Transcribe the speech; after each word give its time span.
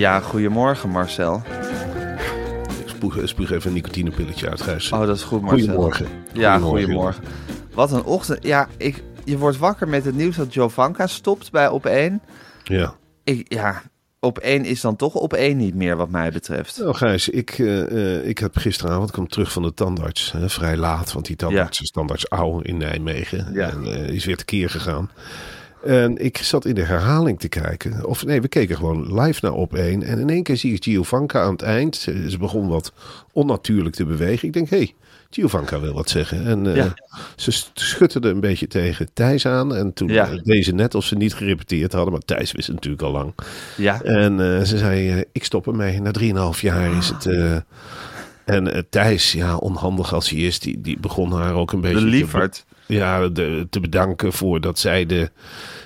Ja, 0.00 0.20
goedemorgen 0.20 0.88
Marcel. 0.88 1.42
Ik 2.84 2.88
spuug, 2.88 3.28
spuug 3.28 3.50
even 3.50 3.68
een 3.68 3.74
nicotinepilletje 3.74 4.50
uit, 4.50 4.60
Gijs. 4.60 4.92
Oh, 4.92 5.06
dat 5.06 5.16
is 5.16 5.22
goed 5.22 5.40
Marcel. 5.40 5.58
Goedemorgen. 5.58 6.06
Ja, 6.32 6.58
goedemorgen. 6.58 7.24
Wat 7.74 7.92
een 7.92 8.04
ochtend. 8.04 8.44
Ja, 8.44 8.68
ik, 8.76 9.02
je 9.24 9.38
wordt 9.38 9.58
wakker 9.58 9.88
met 9.88 10.04
het 10.04 10.14
nieuws 10.14 10.36
dat 10.36 10.54
Jovanka 10.54 11.06
stopt 11.06 11.50
bij 11.50 11.68
Op1. 11.68 12.26
Ja. 12.64 12.94
Ik, 13.24 13.52
ja, 13.54 13.82
Op1 14.26 14.60
is 14.60 14.80
dan 14.80 14.96
toch 14.96 15.28
Op1 15.28 15.56
niet 15.56 15.74
meer 15.74 15.96
wat 15.96 16.10
mij 16.10 16.30
betreft. 16.30 16.78
Nou 16.78 16.94
Gijs, 16.94 17.28
ik, 17.28 17.50
eh, 17.58 18.16
eh, 18.18 18.28
ik 18.28 18.38
heb 18.38 18.56
gisteravond, 18.56 19.10
kwam 19.10 19.28
terug 19.28 19.52
van 19.52 19.62
de 19.62 19.74
tandarts, 19.74 20.32
hè, 20.32 20.48
vrij 20.48 20.76
laat, 20.76 21.12
want 21.12 21.26
die 21.26 21.36
tandarts 21.36 21.78
Ja. 21.78 21.84
is 21.84 21.90
tandarts 21.90 22.30
Ouw 22.30 22.60
in 22.60 22.76
Nijmegen. 22.76 23.52
Ja. 23.52 23.70
En 23.70 23.84
eh, 23.84 24.08
is 24.08 24.24
weer 24.24 24.36
tekeer 24.36 24.70
gegaan. 24.70 25.10
En 25.84 26.24
ik 26.24 26.36
zat 26.36 26.64
in 26.64 26.74
de 26.74 26.84
herhaling 26.84 27.40
te 27.40 27.48
kijken. 27.48 28.06
Of 28.06 28.24
nee, 28.24 28.40
we 28.40 28.48
keken 28.48 28.76
gewoon 28.76 29.20
live 29.20 29.38
naar 29.42 29.52
op 29.52 29.74
één. 29.74 30.02
En 30.02 30.18
in 30.18 30.30
één 30.30 30.42
keer 30.42 30.56
zie 30.56 30.74
ik 30.74 30.84
Giovanka 30.84 31.42
aan 31.42 31.52
het 31.52 31.62
eind. 31.62 31.96
Ze, 31.96 32.36
begon 32.40 32.68
wat 32.68 32.92
onnatuurlijk 33.32 33.94
te 33.94 34.04
bewegen. 34.04 34.48
Ik 34.48 34.54
denk, 34.54 34.68
hé, 34.70 34.76
hey, 34.76 34.94
Giovanka 35.30 35.80
wil 35.80 35.92
wat 35.92 36.10
zeggen. 36.10 36.46
En 36.46 36.66
eh, 36.66 36.76
Ja. 36.76 36.94
ze 37.36 37.50
schutterde 37.74 38.28
een 38.28 38.40
beetje 38.40 38.66
tegen 38.66 39.08
Thijs 39.12 39.46
aan. 39.46 39.74
En 39.76 39.92
toen 39.92 40.08
Ja. 40.08 40.28
eh, 40.30 40.38
deed 40.42 40.64
ze 40.64 40.72
net 40.72 40.94
of 40.94 41.04
ze 41.04 41.14
niet 41.16 41.34
gerepeteerd 41.34 41.92
hadden. 41.92 42.12
Maar 42.12 42.22
Thijs 42.22 42.52
wist 42.52 42.66
het 42.66 42.76
natuurlijk 42.76 43.02
al 43.02 43.12
lang. 43.12 43.34
Ja, 43.76 44.02
En 44.02 44.40
eh, 44.40 44.62
ze 44.64 44.78
zei, 44.78 45.24
ik 45.32 45.44
stop 45.44 45.66
ermee. 45.66 46.00
Na 46.00 46.10
3,5 46.54 46.60
jaar 46.60 46.96
is 46.96 47.08
het... 47.08 47.26
en 48.44 48.86
Thijs, 48.90 49.32
ja, 49.32 49.56
onhandig 49.56 50.14
als 50.14 50.30
hij 50.30 50.38
is, 50.40 50.58
die, 50.58 50.80
die 50.80 50.98
begon 51.00 51.32
haar 51.32 51.54
ook 51.54 51.72
een 51.72 51.80
beetje... 51.80 51.94
de 51.96 52.02
te- 52.02 52.06
lieverd. 52.10 52.64
Ja, 52.90 53.28
de, 53.28 53.66
te 53.70 53.80
bedanken 53.80 54.32
voor 54.32 54.60
dat 54.60 54.78
zij 54.78 55.06
de, 55.06 55.30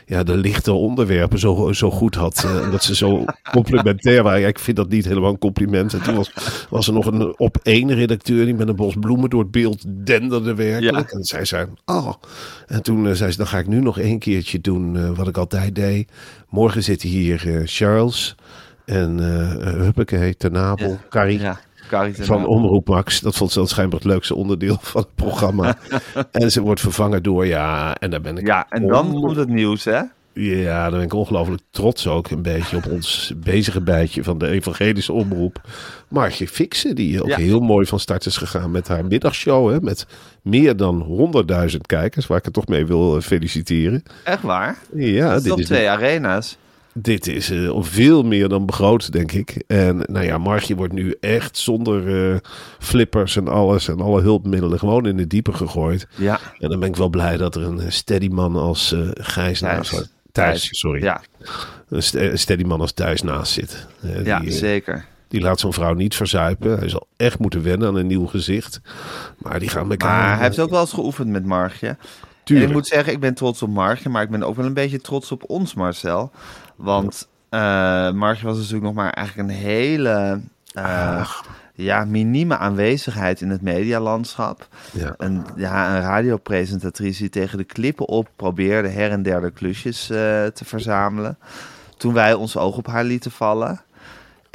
ja, 0.07 0.23
de 0.23 0.37
lichte 0.37 0.73
onderwerpen 0.73 1.39
zo, 1.39 1.73
zo 1.73 1.91
goed 1.91 2.15
had. 2.15 2.45
eh, 2.45 2.65
en 2.65 2.71
dat 2.71 2.85
ze 2.85 2.95
zo 2.95 3.25
complementair 3.53 4.23
waren. 4.23 4.41
Ja, 4.41 4.47
ik 4.49 4.59
vind 4.59 4.77
dat 4.77 4.89
niet 4.89 5.05
helemaal 5.05 5.31
een 5.31 5.39
compliment. 5.39 5.93
En 5.93 6.03
toen 6.03 6.15
was, 6.15 6.33
was 6.71 6.87
er 6.87 6.93
nog 6.93 7.07
een 7.07 7.39
op 7.39 7.57
één 7.63 7.95
redacteur 7.95 8.45
die 8.45 8.55
met 8.55 8.69
een 8.69 8.77
bos 8.77 8.95
bloemen 9.01 9.31
door 9.31 9.43
het 9.43 9.51
beeld 9.51 9.85
denderde 10.07 10.55
werkelijk. 10.55 11.11
Ja. 11.11 11.17
En 11.19 11.25
zij 11.25 11.45
zei, 11.45 11.67
oh. 11.85 12.13
En 12.67 12.83
toen 12.83 13.07
eh, 13.09 13.13
zei 13.13 13.31
ze, 13.31 13.37
dan 13.37 13.47
ga 13.47 13.59
ik 13.59 13.67
nu 13.67 13.81
nog 13.81 13.99
één 13.99 14.19
keertje 14.19 14.61
doen 14.61 14.97
eh, 14.97 15.11
wat 15.11 15.29
ik 15.29 15.37
altijd 15.37 15.75
deed. 15.75 16.11
Morgen 16.49 16.83
zit 16.83 17.03
hier 17.03 17.55
eh, 17.55 17.61
Charles 17.65 18.35
en 18.85 19.21
eh 19.21 19.73
Huppakee, 19.81 20.37
Ten 20.37 20.53
Napel, 20.53 20.89
Ja. 20.89 20.99
Carrie 21.09 21.39
Ja, 21.41 21.61
van. 22.13 22.47
Omroep 22.47 22.89
Max. 22.89 23.21
Dat 23.21 23.37
vond 23.37 23.53
ze 23.53 23.59
dan 23.59 23.69
schijnbaar 23.69 23.99
het 23.99 24.09
leukste 24.09 24.35
onderdeel 24.35 24.79
van 24.81 25.01
het 25.01 25.15
programma. 25.15 25.77
en 26.31 26.51
ze 26.51 26.61
wordt 26.61 26.81
vervangen 26.81 27.23
door, 27.23 27.47
ja, 27.47 27.95
en 27.95 28.11
daar 28.11 28.21
ben 28.21 28.37
ik... 28.39 28.47
Ja, 28.47 28.67
en 28.69 28.87
dan 28.87 29.21
komt 29.21 29.37
het 29.37 29.49
nieuws, 29.49 29.85
hè? 29.85 30.01
Ja, 30.33 30.83
daar 30.83 30.91
ben 30.91 31.01
ik 31.03 31.13
ongelooflijk 31.13 31.63
trots 31.71 32.07
ook 32.07 32.31
een 32.31 32.43
beetje 32.43 32.77
op 32.77 32.87
ons 32.87 33.33
bezige 33.37 33.81
bijtje 33.81 34.25
van 34.25 34.39
de 34.39 34.49
evangelische 34.49 35.13
omroep. 35.13 35.61
Margje 36.09 36.49
Fixen, 36.49 36.95
die 36.95 37.23
ook 37.23 37.29
Ja. 37.29 37.37
heel 37.37 37.61
mooi 37.61 37.87
van 37.87 38.01
start 38.01 38.27
is 38.27 38.37
gegaan 38.37 38.71
met 38.71 38.89
haar 38.89 39.05
middagshow. 39.05 39.71
Hè, 39.71 39.81
met 39.81 40.07
meer 40.43 40.77
dan 40.77 41.03
100.000 41.71 41.77
kijkers, 41.87 42.27
waar 42.27 42.39
ik 42.39 42.45
het 42.45 42.55
toch 42.55 42.67
mee 42.67 42.87
wil 42.87 43.17
eh, 43.17 43.23
feliciteren. 43.23 44.03
Echt 44.25 44.43
waar? 44.43 44.79
Ja, 44.95 45.29
dat 45.29 45.37
is 45.37 45.43
dit 45.43 45.59
is, 45.59 45.67
twee 45.67 45.91
arena's? 45.91 46.57
Dit 46.95 47.27
is 47.27 47.51
eh, 47.51 47.77
veel 47.81 48.23
meer 48.23 48.49
dan 48.49 48.67
begroot, 48.67 49.13
denk 49.13 49.33
ik. 49.33 49.63
En 49.67 49.97
nou 50.07 50.25
ja, 50.25 50.39
Margje 50.39 50.75
wordt 50.75 50.93
nu 50.93 51.15
echt 51.21 51.57
zonder 51.59 52.31
eh, 52.33 52.37
flippers 52.79 53.37
en 53.37 53.49
alles 53.49 53.89
en 53.89 54.01
alle 54.01 54.21
hulpmiddelen 54.21 54.79
gewoon 54.79 55.07
in 55.07 55.17
de 55.17 55.27
diepe 55.27 55.53
gegooid. 55.53 56.07
Ja, 56.17 56.41
En 56.59 56.69
dan 56.69 56.81
ben 56.81 56.89
ik 56.89 56.97
wel 56.97 57.09
blij 57.09 57.37
dat 57.37 57.55
er 57.55 57.63
een 57.63 57.81
eh, 57.81 57.91
steady 57.91 58.29
man 58.29 58.57
als 58.57 58.93
eh 58.93 59.01
Gijs 59.13 59.61
naast. 59.61 60.13
Thijs, 60.33 60.69
sorry. 60.79 61.03
ja, 61.03 61.21
Een 61.89 62.03
st- 62.03 62.15
een 62.15 62.39
steady 62.39 62.63
man 62.65 62.81
als 62.81 62.93
Thijs 62.93 63.23
naast 63.23 63.53
zit. 63.53 63.87
Ja 64.25 64.41
die, 64.41 64.51
zeker. 64.53 65.05
die 65.29 65.41
laat 65.41 65.61
zo'n 65.61 65.73
vrouw 65.73 65.95
niet 65.95 66.15
verzuipen. 66.17 66.79
Hij 66.79 66.89
zal 66.89 67.07
echt 67.17 67.39
moeten 67.39 67.63
wennen 67.63 67.89
aan 67.89 67.97
een 67.97 68.07
nieuw 68.07 68.27
gezicht. 68.27 68.81
Maar 69.39 69.59
die 69.59 69.69
gaan 69.69 69.91
elkaar... 69.91 70.21
Maar 70.21 70.35
hij 70.37 70.45
heeft 70.47 70.59
ook 70.61 70.71
wel 70.71 70.81
eens 70.81 70.93
geoefend 70.93 71.29
met 71.29 71.45
En 72.45 72.63
ik 72.63 72.73
moet 72.73 72.87
zeggen, 72.87 73.13
ik 73.13 73.21
ben 73.21 73.35
trots 73.35 73.63
op 73.63 73.69
Margje, 73.69 74.09
maar 74.09 74.23
ik 74.23 74.31
ben 74.31 74.43
ook 74.43 74.57
wel 74.57 74.67
een 74.67 74.75
beetje 74.75 75.01
trots 75.01 75.33
op 75.33 75.43
ons, 75.47 75.75
Marcel. 75.75 76.31
Want 76.77 77.29
eh 77.49 78.11
Margje 78.11 78.47
was 78.47 78.57
natuurlijk 78.57 78.85
nog 78.85 78.95
maar 78.95 79.11
eigenlijk 79.11 79.49
een 79.49 79.55
hele 79.55 80.41
eh, 80.75 81.31
ja, 81.75 82.05
minieme 82.05 82.57
aanwezigheid 82.57 83.41
in 83.41 83.51
het 83.51 83.63
medialandschap. 83.63 84.69
Ja. 84.93 85.15
Een, 85.17 85.47
ja, 85.57 85.97
een 85.97 86.03
radiopresentatrice 86.03 87.21
die 87.21 87.31
tegen 87.31 87.59
de 87.59 87.65
klippen 87.65 88.09
op 88.09 88.29
probeerde 88.37 88.89
her 88.89 89.11
en 89.11 89.23
der 89.23 89.41
de 89.41 89.51
klusjes 89.51 90.11
eh, 90.11 90.17
te 90.47 90.65
verzamelen. 90.65 91.39
Toen 91.97 92.15
wij 92.15 92.35
ons 92.35 92.57
oog 92.57 92.77
op 92.77 92.87
haar 92.87 93.05
lieten 93.05 93.31
vallen. 93.31 93.81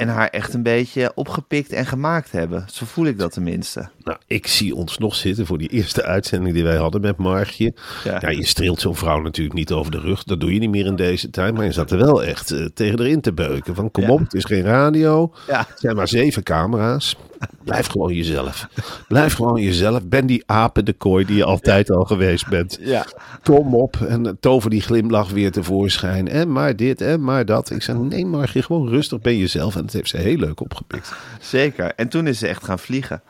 En 0.00 0.08
haar 0.08 0.28
echt 0.28 0.54
een 0.54 0.62
beetje 0.62 1.12
opgepikt 1.14 1.72
en 1.72 1.86
gemaakt 1.86 2.32
hebben. 2.32 2.64
Zo 2.72 2.84
voel 2.86 3.06
ik 3.06 3.18
dat 3.18 3.32
tenminste. 3.32 3.88
Nou, 4.04 4.18
ik 4.26 4.46
zie 4.46 4.74
ons 4.74 4.98
nog 4.98 5.14
zitten 5.14 5.46
voor 5.46 5.58
die 5.58 5.68
eerste 5.68 6.02
uitzending 6.04 6.54
die 6.54 6.64
wij 6.64 6.76
hadden 6.76 7.00
met 7.00 7.16
Margje. 7.16 7.74
Ja. 8.04 8.18
Ja, 8.20 8.28
je 8.30 8.46
streelt 8.46 8.80
zo'n 8.80 8.96
vrouw 8.96 9.20
natuurlijk 9.20 9.56
niet 9.56 9.72
over 9.72 9.90
de 9.92 10.00
rug. 10.00 10.22
Dat 10.24 10.40
doe 10.40 10.54
je 10.54 10.60
niet 10.60 10.70
meer 10.70 10.86
in 10.86 10.96
deze 10.96 11.30
tijd. 11.30 11.54
Maar 11.54 11.64
je 11.64 11.72
zat 11.72 11.90
er 11.90 11.98
wel 11.98 12.24
echt 12.24 12.50
eh, 12.50 12.64
tegen 12.74 12.98
erin 12.98 13.20
te 13.20 13.32
beuken. 13.32 13.74
Van 13.74 13.90
kom 13.90 14.02
Ja. 14.02 14.10
op, 14.10 14.18
het 14.18 14.34
is 14.34 14.44
geen 14.44 14.62
radio. 14.62 15.32
Ja. 15.46 15.66
Het 15.68 15.80
zijn 15.80 15.96
maar 15.96 16.08
zeven 16.08 16.42
camera's. 16.42 17.16
Blijf 17.64 17.86
gewoon 17.86 18.14
jezelf. 18.14 18.68
Blijf 19.08 19.34
gewoon 19.34 19.62
jezelf. 19.62 20.06
Ben 20.06 20.26
die 20.26 20.42
apen 20.46 20.84
de 20.84 20.92
kooi 20.92 21.24
die 21.24 21.36
je 21.36 21.44
altijd 21.44 21.90
al 21.90 22.04
geweest 22.04 22.48
bent. 22.48 22.78
Ja. 22.80 23.06
Kom 23.42 23.74
op 23.74 23.96
en 24.08 24.36
tover 24.40 24.70
die 24.70 24.80
glimlach 24.80 25.30
weer 25.30 25.50
tevoorschijn. 25.52 26.28
En 26.28 26.52
maar 26.52 26.76
dit 26.76 27.00
en 27.00 27.24
maar 27.24 27.44
dat. 27.44 27.70
Ik 27.70 27.82
zei, 27.82 27.98
nee 27.98 28.26
Margje, 28.26 28.62
gewoon 28.62 28.88
rustig 28.88 29.20
ben 29.20 29.36
jezelf. 29.38 29.76
En 29.76 29.89
dat 29.92 30.00
heeft 30.00 30.10
ze 30.10 30.28
heel 30.28 30.36
leuk 30.36 30.60
opgepikt. 30.60 31.12
Zeker. 31.40 31.94
En 31.94 32.08
toen 32.08 32.26
is 32.26 32.38
ze 32.38 32.48
echt 32.48 32.64
gaan 32.64 32.78
vliegen. 32.78 33.22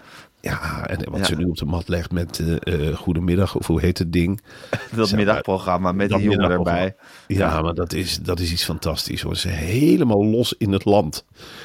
Ja, 0.42 0.86
en 0.86 1.10
wat 1.10 1.18
Ja. 1.18 1.24
ze 1.24 1.34
nu 1.36 1.44
op 1.44 1.56
de 1.56 1.64
mat 1.64 1.88
legt 1.88 2.12
met 2.12 2.38
eh, 2.62 2.88
eh, 2.88 2.96
Goedemiddag, 2.96 3.56
of 3.56 3.66
hoe 3.66 3.80
heet 3.80 3.98
het 3.98 4.12
ding? 4.12 4.40
Dat 4.96 5.12
middagprogramma 5.12 5.92
met 5.92 6.08
dat 6.08 6.18
die 6.18 6.30
jongen 6.30 6.50
erbij. 6.50 6.94
Ja, 7.26 7.60
maar 7.62 7.74
dat 7.74 7.92
is, 7.92 8.18
dat 8.18 8.40
is 8.40 8.52
iets 8.52 8.64
fantastisch 8.64 9.22
hoor. 9.22 9.36
Ze 9.36 9.48
helemaal 9.48 10.24
los 10.24 10.54
in 10.58 10.72
het 10.72 10.84
land. 10.84 11.24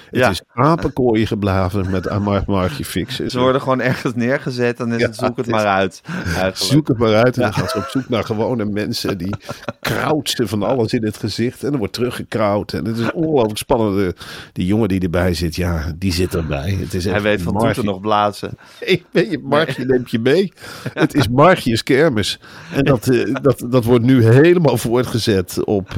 Het 0.10 0.19
Ja. 0.19 0.30
is 0.30 0.42
apenkooien 0.54 1.27
geblaven 1.27 1.89
met 1.89 2.07
Amar 2.10 2.44
Margje 2.48 2.86
fixen. 2.86 3.30
Ze 3.31 3.39
worden 3.39 3.62
gewoon 3.62 3.81
ergens 3.81 4.13
neergezet 4.16 4.80
en 4.80 4.92
is 4.92 5.01
het 5.01 5.16
zoek 5.16 5.38
het 5.38 5.48
maar 5.48 5.66
uit. 5.66 6.01
Eigenlijk. 6.25 6.56
Zoek 6.57 6.88
het 6.88 6.98
maar 6.98 7.16
uit 7.16 7.36
en 7.36 7.42
dan 7.42 7.54
gaat 7.54 7.72
ze 7.72 7.77
op 7.77 7.83
zoek 7.88 8.10
naar 8.10 8.24
gewone 8.24 8.66
mensen. 8.66 9.18
Die 9.18 9.36
krauwt 9.80 10.30
ze 10.30 10.48
van 10.48 10.63
alles 10.63 10.94
in 10.94 11.06
het 11.06 11.18
gezicht 11.18 11.63
en 11.63 11.69
dan 11.69 11.80
wordt 11.80 11.94
teruggekrauwd. 11.94 12.74
En 12.74 12.86
het 12.86 12.98
is 12.98 13.12
ongelooflijk 13.12 13.57
spannend. 13.57 13.95
De- 13.98 14.16
Die 14.54 14.66
jongen 14.66 14.88
die 14.88 15.00
erbij 15.01 15.33
zit, 15.33 15.56
ja, 15.56 15.94
die 15.95 16.13
zit 16.13 16.36
erbij. 16.36 16.72
Het 16.80 16.94
is 16.94 17.06
Hij 17.06 17.22
weet 17.22 17.42
van 17.42 17.57
toeten 17.57 17.86
nog 17.86 18.00
blazen. 18.00 18.57
Hey, 18.79 19.03
weet 19.12 19.31
je, 19.31 19.39
Margje 19.44 19.85
neemt 19.85 20.12
je 20.12 20.19
mee. 20.19 20.51
Het 20.94 21.13
is 21.13 21.27
Margjes 21.29 21.83
kermis. 21.83 22.39
En 22.73 22.83
dat, 22.83 23.07
eh, 23.07 23.35
dat, 23.41 23.65
dat 23.69 23.83
wordt 23.83 24.06
nu 24.06 24.25
helemaal 24.25 24.77
voortgezet 24.77 25.63
op... 25.63 25.97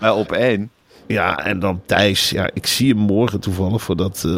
eh, 0.00 0.16
op 0.16 0.32
één. 0.32 0.70
ja, 1.06 1.38
en 1.38 1.58
dan 1.58 1.82
Thijs. 1.86 2.30
Ja, 2.30 2.50
ik 2.54 2.66
zie 2.66 2.88
hem 2.88 2.98
morgen 2.98 3.40
toevallig 3.40 3.82
voor 3.82 3.96
dat 3.96 4.22
eh, 4.26 4.36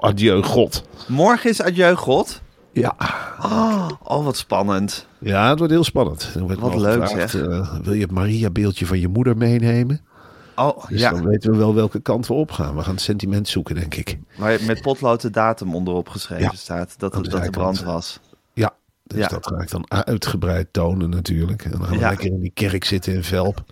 Adieu 0.00 0.42
God. 0.42 0.82
Morgen 1.08 1.50
is 1.50 1.62
Adieu 1.62 1.94
God. 1.94 2.40
Ja. 2.72 2.94
Oh, 3.42 3.88
oh, 4.02 4.24
wat 4.24 4.36
spannend. 4.36 5.06
Ja, 5.20 5.48
het 5.48 5.58
wordt 5.58 5.72
heel 5.72 5.84
spannend. 5.84 6.30
Er 6.34 6.40
wordt 6.40 6.60
Wat 6.60 6.74
leuk, 6.76 7.02
gevraagd, 7.08 7.30
zeg. 7.30 7.78
wil 7.82 7.92
je 7.92 8.00
het 8.02 8.10
Maria-beeldje 8.10 8.86
van 8.86 9.00
je 9.00 9.08
moeder 9.08 9.36
meenemen? 9.36 10.00
Oh, 10.58 10.88
Dus 10.88 11.00
ja. 11.00 11.10
dan 11.10 11.26
weten 11.26 11.50
we 11.50 11.56
wel 11.56 11.74
welke 11.74 12.00
kant 12.00 12.26
we 12.26 12.32
op 12.34 12.50
gaan. 12.50 12.76
We 12.76 12.82
gaan 12.82 12.92
het 12.94 13.02
sentiment 13.02 13.48
zoeken, 13.48 13.74
denk 13.74 13.94
ik. 13.94 14.18
Waar 14.36 14.58
met 14.66 14.82
potlood 14.82 15.20
de 15.20 15.30
datum 15.30 15.74
onderop 15.74 16.08
geschreven 16.08 16.44
Ja. 16.44 16.52
staat. 16.54 16.94
Dat, 16.98 17.12
de 17.12 17.18
het- 17.18 17.30
dat 17.30 17.44
de 17.44 17.50
brand 17.50 17.82
was. 17.82 18.20
Ja, 18.52 18.74
dus 19.04 19.18
Ja. 19.18 19.28
dat 19.28 19.46
ga 19.46 19.56
ik 19.60 19.70
dan 19.70 19.90
uitgebreid 19.90 20.66
tonen 20.70 21.10
natuurlijk. 21.10 21.64
En 21.64 21.70
dan 21.70 21.80
gaan 21.84 21.90
we 21.92 21.98
Ja. 21.98 22.08
lekker 22.08 22.26
in 22.26 22.40
die 22.40 22.50
kerk 22.54 22.84
zitten 22.84 23.12
in 23.14 23.24
Velp. 23.24 23.62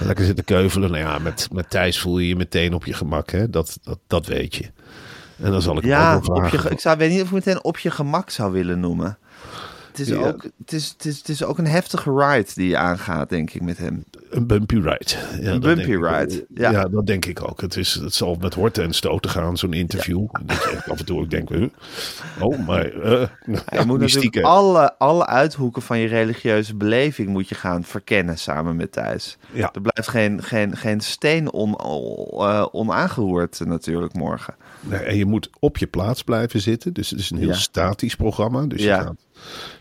En 0.00 0.06
lekker 0.06 0.24
zitten 0.24 0.44
keuvelen. 0.44 0.90
Nou 0.90 1.02
ja, 1.02 1.18
met, 1.18 1.48
met 1.52 1.70
Thijs 1.70 1.98
voel 2.00 2.18
je 2.18 2.28
je 2.28 2.36
meteen 2.36 2.72
op 2.74 2.84
je 2.84 2.92
gemak. 2.92 3.30
Hè? 3.30 3.50
Dat, 3.50 3.78
dat, 3.82 3.98
dat 4.06 4.26
weet 4.26 4.54
je. 4.54 4.70
En 5.42 5.50
dan 5.50 5.62
zal 5.62 5.76
ik 5.78 5.84
Ja, 5.84 6.14
ook 6.14 6.28
op 6.34 6.46
je, 6.48 6.70
ik 6.70 6.80
zou, 6.80 6.98
weet 6.98 7.10
niet 7.10 7.20
of 7.20 7.26
ik 7.26 7.32
meteen 7.34 7.64
op 7.64 7.78
je 7.78 7.90
gemak 7.90 8.30
zou 8.30 8.52
willen 8.52 8.80
noemen. 8.80 9.18
Het 9.90 9.98
is, 10.00 10.08
Ja. 10.08 10.26
ook, 10.26 10.42
het, 10.58 10.72
is, 10.72 10.88
het, 10.88 11.04
is, 11.04 11.18
het 11.18 11.28
is 11.28 11.44
ook 11.44 11.58
een 11.58 11.66
heftige 11.66 12.12
ride 12.16 12.50
die 12.54 12.68
je 12.68 12.76
aangaat, 12.76 13.28
denk 13.28 13.50
ik, 13.50 13.62
met 13.62 13.78
hem. 13.78 14.04
Een 14.36 14.46
bumpy 14.46 14.74
ride. 14.74 15.04
Ja, 15.40 15.50
dat 15.50 15.60
bumpy 15.60 15.86
denk 15.86 16.04
ik- 16.04 16.10
ride, 16.18 16.46
Ja. 16.54 16.70
ja. 16.70 16.82
dat 16.84 17.06
denk 17.06 17.24
ik 17.24 17.48
ook. 17.48 17.60
Het, 17.60 17.76
is, 17.76 17.94
het 17.94 18.14
zal 18.14 18.36
met 18.40 18.54
horten 18.54 18.84
en 18.84 18.92
stoten 18.94 19.30
gaan, 19.30 19.56
zo'n 19.56 19.72
interview. 19.72 20.26
Dat 20.44 20.62
je 20.62 20.70
echt 20.70 20.90
af 20.90 20.98
en 20.98 21.04
toe 21.04 21.20
ook 21.20 21.30
denkt, 21.30 21.48
huh? 21.50 21.68
oh, 22.40 22.66
maar 22.66 22.84
eh, 22.84 23.02
nou, 23.02 23.28
je 23.46 23.58
ja, 23.76 23.84
moet 23.84 23.98
mystieke. 23.98 24.26
natuurlijk 24.40 24.54
alle, 24.54 24.98
alle 24.98 25.26
uithoeken 25.26 25.82
van 25.82 25.98
je 25.98 26.06
religieuze 26.06 26.74
beleving 26.74 27.28
moet 27.28 27.48
je 27.48 27.54
gaan 27.54 27.84
verkennen 27.84 28.38
samen 28.38 28.76
met 28.76 28.92
Thijs. 28.92 29.36
Ja. 29.52 29.70
Er 29.74 29.80
blijft 29.80 30.08
geen, 30.10 30.42
geen, 30.42 30.76
geen 30.76 31.00
steen 31.00 31.52
on, 31.52 31.74
eh, 31.74 32.66
onaangeroerd 32.72 33.60
natuurlijk 33.64 34.14
morgen. 34.14 34.54
Nee, 34.80 35.00
en 35.00 35.16
je 35.16 35.26
moet 35.26 35.50
op 35.58 35.76
je 35.78 35.86
plaats 35.86 36.22
blijven 36.22 36.60
zitten. 36.60 36.92
Dus 36.92 37.10
het 37.10 37.18
is 37.20 37.30
een 37.30 37.38
heel 37.38 37.54
statisch 37.54 38.14
programma. 38.16 38.66
Dus 38.66 38.82
Ja. 38.82 38.96
je, 38.96 39.02
gaat, 39.02 39.14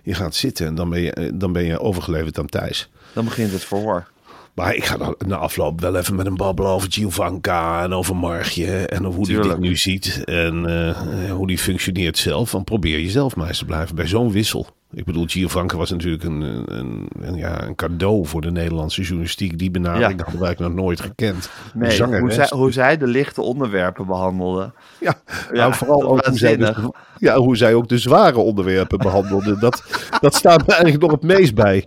je 0.03 0.13
gaat 0.13 0.35
zitten 0.35 0.67
en 0.67 0.75
dan 0.75 0.89
ben 0.89 1.01
je, 1.01 1.11
eh, 1.11 1.31
dan 1.33 1.51
ben 1.53 1.63
je 1.63 1.79
overgeleverd 1.79 2.39
aan 2.39 2.45
Thijs. 2.45 2.89
Dan 3.13 3.25
begint 3.25 3.51
het 3.51 3.63
verhoor. 3.63 4.07
Maar 4.55 4.75
ik 4.75 4.85
ga 4.85 4.97
dan 4.97 5.15
na 5.27 5.35
afloop 5.35 5.81
wel 5.81 5.95
even 5.95 6.15
met 6.15 6.25
hem 6.25 6.35
babbelen 6.37 6.71
over 6.71 6.91
Giovanka 6.91 7.83
en 7.83 7.93
over 7.93 8.15
Margje. 8.15 8.85
En 8.85 9.07
over 9.07 9.17
hoe 9.19 9.31
hij 9.31 9.41
dit 9.41 9.59
nu 9.59 9.75
ziet. 9.75 10.23
En 10.23 10.65
eh, 10.65 11.31
hoe 11.31 11.47
die 11.47 11.57
functioneert 11.57 12.17
zelf. 12.17 12.51
Dan 12.51 12.63
probeer 12.63 12.99
jezelf 12.99 13.35
maar 13.35 13.47
eens 13.47 13.57
te 13.57 13.65
blijven 13.65 13.95
bij 13.95 14.07
zo'n 14.07 14.31
wissel. 14.31 14.67
Ik 14.95 15.05
bedoel, 15.05 15.25
Giovanka 15.27 15.77
was 15.77 15.89
natuurlijk 15.89 16.23
een, 16.23 16.41
een, 16.65 17.07
een, 17.19 17.35
ja, 17.35 17.63
een 17.63 17.75
cadeau 17.75 18.25
voor 18.25 18.41
de 18.41 18.51
Nederlandse 18.51 19.01
journalistiek. 19.01 19.57
Die 19.59 19.71
benadering 19.71 20.19
Ja. 20.19 20.23
hadden 20.23 20.41
wij 20.41 20.55
nog 20.57 20.73
nooit 20.73 21.01
gekend. 21.01 21.49
Nee, 21.73 22.03
hoe 22.19 22.31
zij, 22.31 22.47
hoe 22.53 22.71
zij 22.71 22.97
de 22.97 23.07
lichte 23.07 23.41
onderwerpen 23.41 24.05
behandelde. 24.05 24.71
Ja, 24.99 25.13
Ja, 25.51 25.57
nou, 25.57 25.73
vooral 25.73 26.03
ook 26.03 26.25
hoe 26.25 26.37
zij, 26.37 26.73
ja, 27.19 27.35
hoe 27.37 27.57
zij 27.57 27.73
ook 27.73 27.87
de 27.87 27.97
zware 27.97 28.39
onderwerpen 28.39 28.97
behandelde. 28.97 29.59
Dat, 29.59 29.83
dat 30.21 30.35
staat 30.35 30.67
me 30.67 30.73
eigenlijk 30.73 31.01
nog 31.01 31.11
het 31.11 31.23
meest 31.23 31.55
bij. 31.55 31.83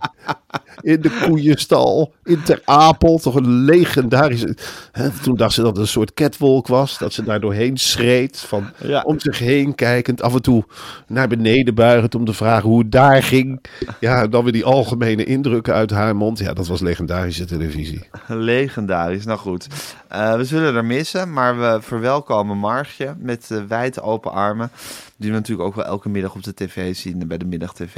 In 0.81 1.01
de 1.01 1.19
koeienstal, 1.25 2.13
in 2.23 2.41
Ter 2.43 2.61
Apel, 2.65 3.17
toch 3.17 3.35
een 3.35 3.47
legendarische... 3.63 4.57
Hè, 4.91 5.09
toen 5.09 5.35
dacht 5.35 5.53
ze 5.53 5.61
dat 5.61 5.69
het 5.71 5.79
een 5.79 5.87
soort 5.87 6.13
catwalk 6.13 6.67
was. 6.67 6.97
Dat 6.97 7.13
ze 7.13 7.23
daar 7.23 7.39
doorheen 7.39 7.77
schreed, 7.77 8.39
van 8.39 8.69
Ja. 8.83 9.01
om 9.01 9.19
zich 9.19 9.39
heen 9.39 9.75
kijkend. 9.75 10.21
Af 10.21 10.33
en 10.33 10.41
toe 10.41 10.63
naar 11.07 11.27
beneden 11.27 11.75
buigend 11.75 12.15
om 12.15 12.25
te 12.25 12.33
vragen 12.33 12.69
hoe 12.69 12.79
het 12.79 12.91
daar 12.99 13.23
ging. 13.23 13.65
Ja, 13.99 14.27
dan 14.27 14.43
weer 14.43 14.53
die 14.53 14.65
algemene 14.65 15.23
indrukken 15.23 15.73
uit 15.73 15.91
haar 15.91 16.15
mond. 16.15 16.39
Ja, 16.39 16.53
dat 16.53 16.67
was 16.67 16.79
legendarische 16.81 17.45
televisie. 17.45 18.07
Legendarisch. 18.27 19.25
Nou 19.25 19.39
goed, 19.39 19.67
Eh, 20.07 20.35
we 20.35 20.43
zullen 20.45 20.75
er 20.75 20.85
missen, 20.85 21.33
maar 21.33 21.59
we 21.59 21.77
verwelkomen 21.81 22.57
Margje 22.57 23.13
met 23.17 23.47
eh, 23.51 23.57
wijd 23.67 24.01
open 24.01 24.31
armen. 24.31 24.71
Die 25.17 25.29
we 25.31 25.35
natuurlijk 25.35 25.67
ook 25.67 25.75
wel 25.75 25.85
elke 25.85 26.09
middag 26.09 26.35
op 26.35 26.43
de 26.43 26.53
tv 26.53 26.95
zien, 26.95 27.27
bij 27.27 27.37
de 27.37 27.45
middagtv. 27.45 27.95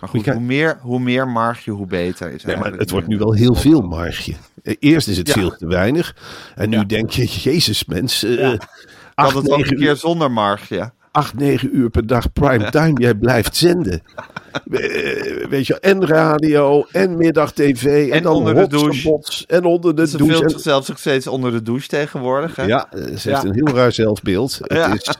Maar 0.00 0.08
goed, 0.10 0.26
hoe 0.26 0.40
meer, 0.40 0.78
hoe 0.80 1.00
meer 1.00 1.28
Margje, 1.28 1.70
hoe 1.70 1.86
beter. 1.86 2.30
Is 2.32 2.44
Nee, 2.44 2.56
maar 2.56 2.72
het 2.72 2.90
wordt 2.90 3.06
nu 3.06 3.18
wel 3.18 3.32
heel 3.32 3.54
veel 3.54 3.80
marge. 3.80 4.32
Eh, 4.62 4.74
Eerst 4.78 5.08
is 5.08 5.16
het 5.16 5.26
Ja. 5.28 5.32
veel 5.34 5.56
te 5.56 5.66
weinig. 5.66 6.16
En 6.54 6.68
nu 6.70 6.76
Ja. 6.76 6.84
denk 6.84 7.10
je, 7.10 7.24
jezus 7.26 7.84
mens, 7.84 8.22
eh, 8.22 8.38
Ja. 8.38 8.56
Kan 8.56 8.66
acht, 9.14 9.34
het 9.34 9.50
ook 9.50 9.66
een 9.66 9.76
keer 9.76 9.96
zonder 9.96 10.30
Margje? 10.30 10.90
Acht, 11.12 11.34
negen 11.34 11.76
uur 11.76 11.90
per 11.90 12.06
dag 12.06 12.32
prime 12.32 12.70
time. 12.70 13.00
Jij 13.00 13.14
blijft 13.14 13.56
zenden. 13.56 14.02
Eh, 14.70 15.46
Weet 15.48 15.66
je, 15.66 15.80
en 15.80 16.06
radio, 16.06 16.86
en 16.92 17.16
middag 17.16 17.52
tv. 17.52 18.08
En, 18.10 18.16
En 18.16 18.22
dan 18.22 18.34
onder 18.34 18.54
de 18.54 18.66
douche. 18.66 19.08
bots, 19.08 19.46
en 19.46 19.64
onder 19.64 19.94
de 19.96 20.06
Ze 20.06 20.16
douche. 20.16 20.34
filmt 20.34 20.46
En- 20.52 20.58
zichzelf 20.58 20.90
ook 20.90 20.98
steeds 20.98 21.26
onder 21.26 21.50
de 21.52 21.62
douche 21.62 21.88
tegenwoordig. 21.88 22.56
Hè? 22.56 22.62
ja, 22.64 22.86
eh, 22.90 22.98
ze 23.04 23.08
heeft 23.08 23.24
Ja. 23.24 23.44
een 23.44 23.54
heel 23.54 23.74
raar 23.74 23.92
zelfbeeld. 23.92 24.58
Ja. 24.62 24.90
Het, 24.90 25.00
is, 25.02 25.16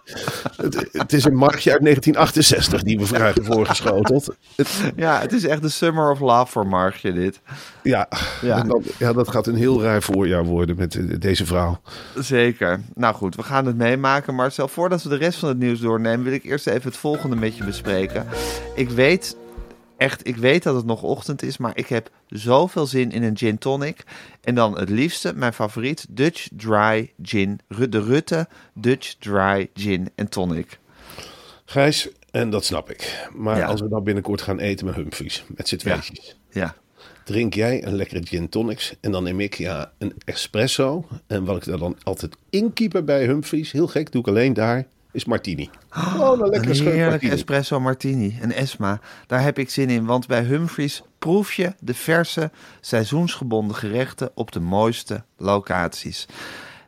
het, 0.57 0.89
het 0.93 1.13
is 1.13 1.25
een 1.25 1.35
margje 1.37 1.73
uit 1.73 1.83
1968 1.83 2.83
die 2.83 2.99
we 2.99 3.05
krijgen 3.05 3.45
voorgeschoteld. 3.45 4.35
Ja, 4.97 5.21
het 5.21 5.33
is 5.33 5.45
echt 5.47 5.63
de 5.63 5.69
summer 5.69 6.11
of 6.11 6.21
love 6.21 6.47
voor 6.53 6.67
Margje 6.67 7.13
dit. 7.13 7.41
ja, 7.83 8.09
Ja. 8.41 8.63
dan, 8.63 8.83
ja, 8.99 9.13
dat 9.13 9.29
gaat 9.29 9.47
een 9.47 9.55
heel 9.57 9.83
raar 9.83 10.03
voorjaar 10.03 10.45
worden 10.45 10.77
met 10.77 10.95
eh, 10.95 11.05
deze 11.19 11.47
vrouw. 11.47 11.81
Zeker. 12.19 12.81
Nou 12.95 13.15
goed, 13.15 13.37
we 13.37 13.43
gaan 13.43 13.67
het 13.67 13.77
meemaken. 13.77 14.35
Marcel, 14.35 14.69
voordat 14.69 15.03
we 15.03 15.09
de 15.09 15.17
rest 15.17 15.39
van 15.39 15.49
het 15.49 15.59
nieuws 15.59 15.81
doornemen, 15.83 16.25
wil 16.25 16.33
ik 16.33 16.45
eerst 16.45 16.67
even 16.67 16.89
het 16.91 16.97
volgende 16.97 17.37
met 17.37 17.57
je 17.57 17.65
bespreken. 17.65 18.27
Ik 18.75 18.91
weet 18.91 19.37
echt, 19.97 20.27
ik 20.27 20.37
weet 20.37 20.63
dat 20.63 20.75
het 20.75 20.85
nog 20.85 21.03
ochtend 21.03 21.43
is, 21.43 21.57
maar 21.57 21.73
ik 21.75 21.87
heb 21.87 22.11
zoveel 22.29 22.87
zin 22.87 23.11
in 23.13 23.23
een 23.23 23.37
gin 23.37 23.59
tonic. 23.59 24.05
En 24.41 24.55
dan 24.55 24.79
het 24.79 24.89
liefste, 24.89 25.33
mijn 25.35 25.53
favoriet, 25.53 26.07
Dutch 26.11 26.49
Dry 26.57 27.13
Gin. 27.23 27.61
De 27.69 28.03
Rutte 28.03 28.49
Dutch 28.75 29.15
Dry 29.19 29.71
Gin 29.75 30.11
en 30.15 30.29
Tonic. 30.29 30.79
Gijs, 31.65 32.09
en 32.31 32.51
dat 32.51 32.65
snap 32.65 32.91
ik. 32.91 33.29
Maar 33.35 33.57
Ja. 33.57 33.67
als 33.67 33.81
we 33.81 33.89
nou 33.89 34.03
binnenkort 34.03 34.43
gaan 34.43 34.59
eten 34.59 34.87
met 34.87 34.95
Humphries, 34.95 35.45
met 35.57 35.69
z'n 35.69 35.77
tweetjes. 35.77 36.37
Ja. 36.51 36.75
Drink 37.25 37.55
jij 37.55 37.87
een 37.87 37.95
lekkere 37.97 38.27
gin 38.27 38.49
tonics 38.49 38.95
en 39.01 39.13
dan 39.13 39.23
neem 39.23 39.41
ik 39.41 39.55
ja, 39.55 39.93
een 39.99 40.13
espresso. 40.25 41.07
En 41.27 41.45
wat 41.45 41.57
ik 41.57 41.65
daar 41.65 41.79
dan 41.79 41.97
altijd 42.03 42.37
inkieper 42.51 43.05
bij 43.05 43.25
Humphries, 43.25 43.73
heel 43.73 43.87
gek, 43.87 44.13
doe 44.13 44.21
ik 44.21 44.29
alleen 44.29 44.53
daar, 44.53 44.87
is 45.13 45.25
martini. 45.25 45.71
Gewoon 45.89 46.43
een 46.43 46.49
lekkere 46.49 46.79
Een 46.79 46.85
heerlijk 46.85 47.11
martini. 47.11 47.33
espresso 47.33 47.81
martini, 47.81 48.39
een 48.41 48.53
Esma. 48.53 49.01
Daar 49.27 49.43
heb 49.43 49.59
ik 49.59 49.71
zin 49.71 49.91
in, 49.91 50.05
want 50.05 50.27
bij 50.27 50.43
Humphries 50.43 51.03
proef 51.19 51.53
je 51.53 51.75
de 51.81 51.95
verse, 51.95 52.51
seizoensgebonden 52.81 53.77
gerechten 53.77 54.31
op 54.35 54.53
de 54.53 54.61
mooiste 54.61 55.25
locaties. 55.37 56.27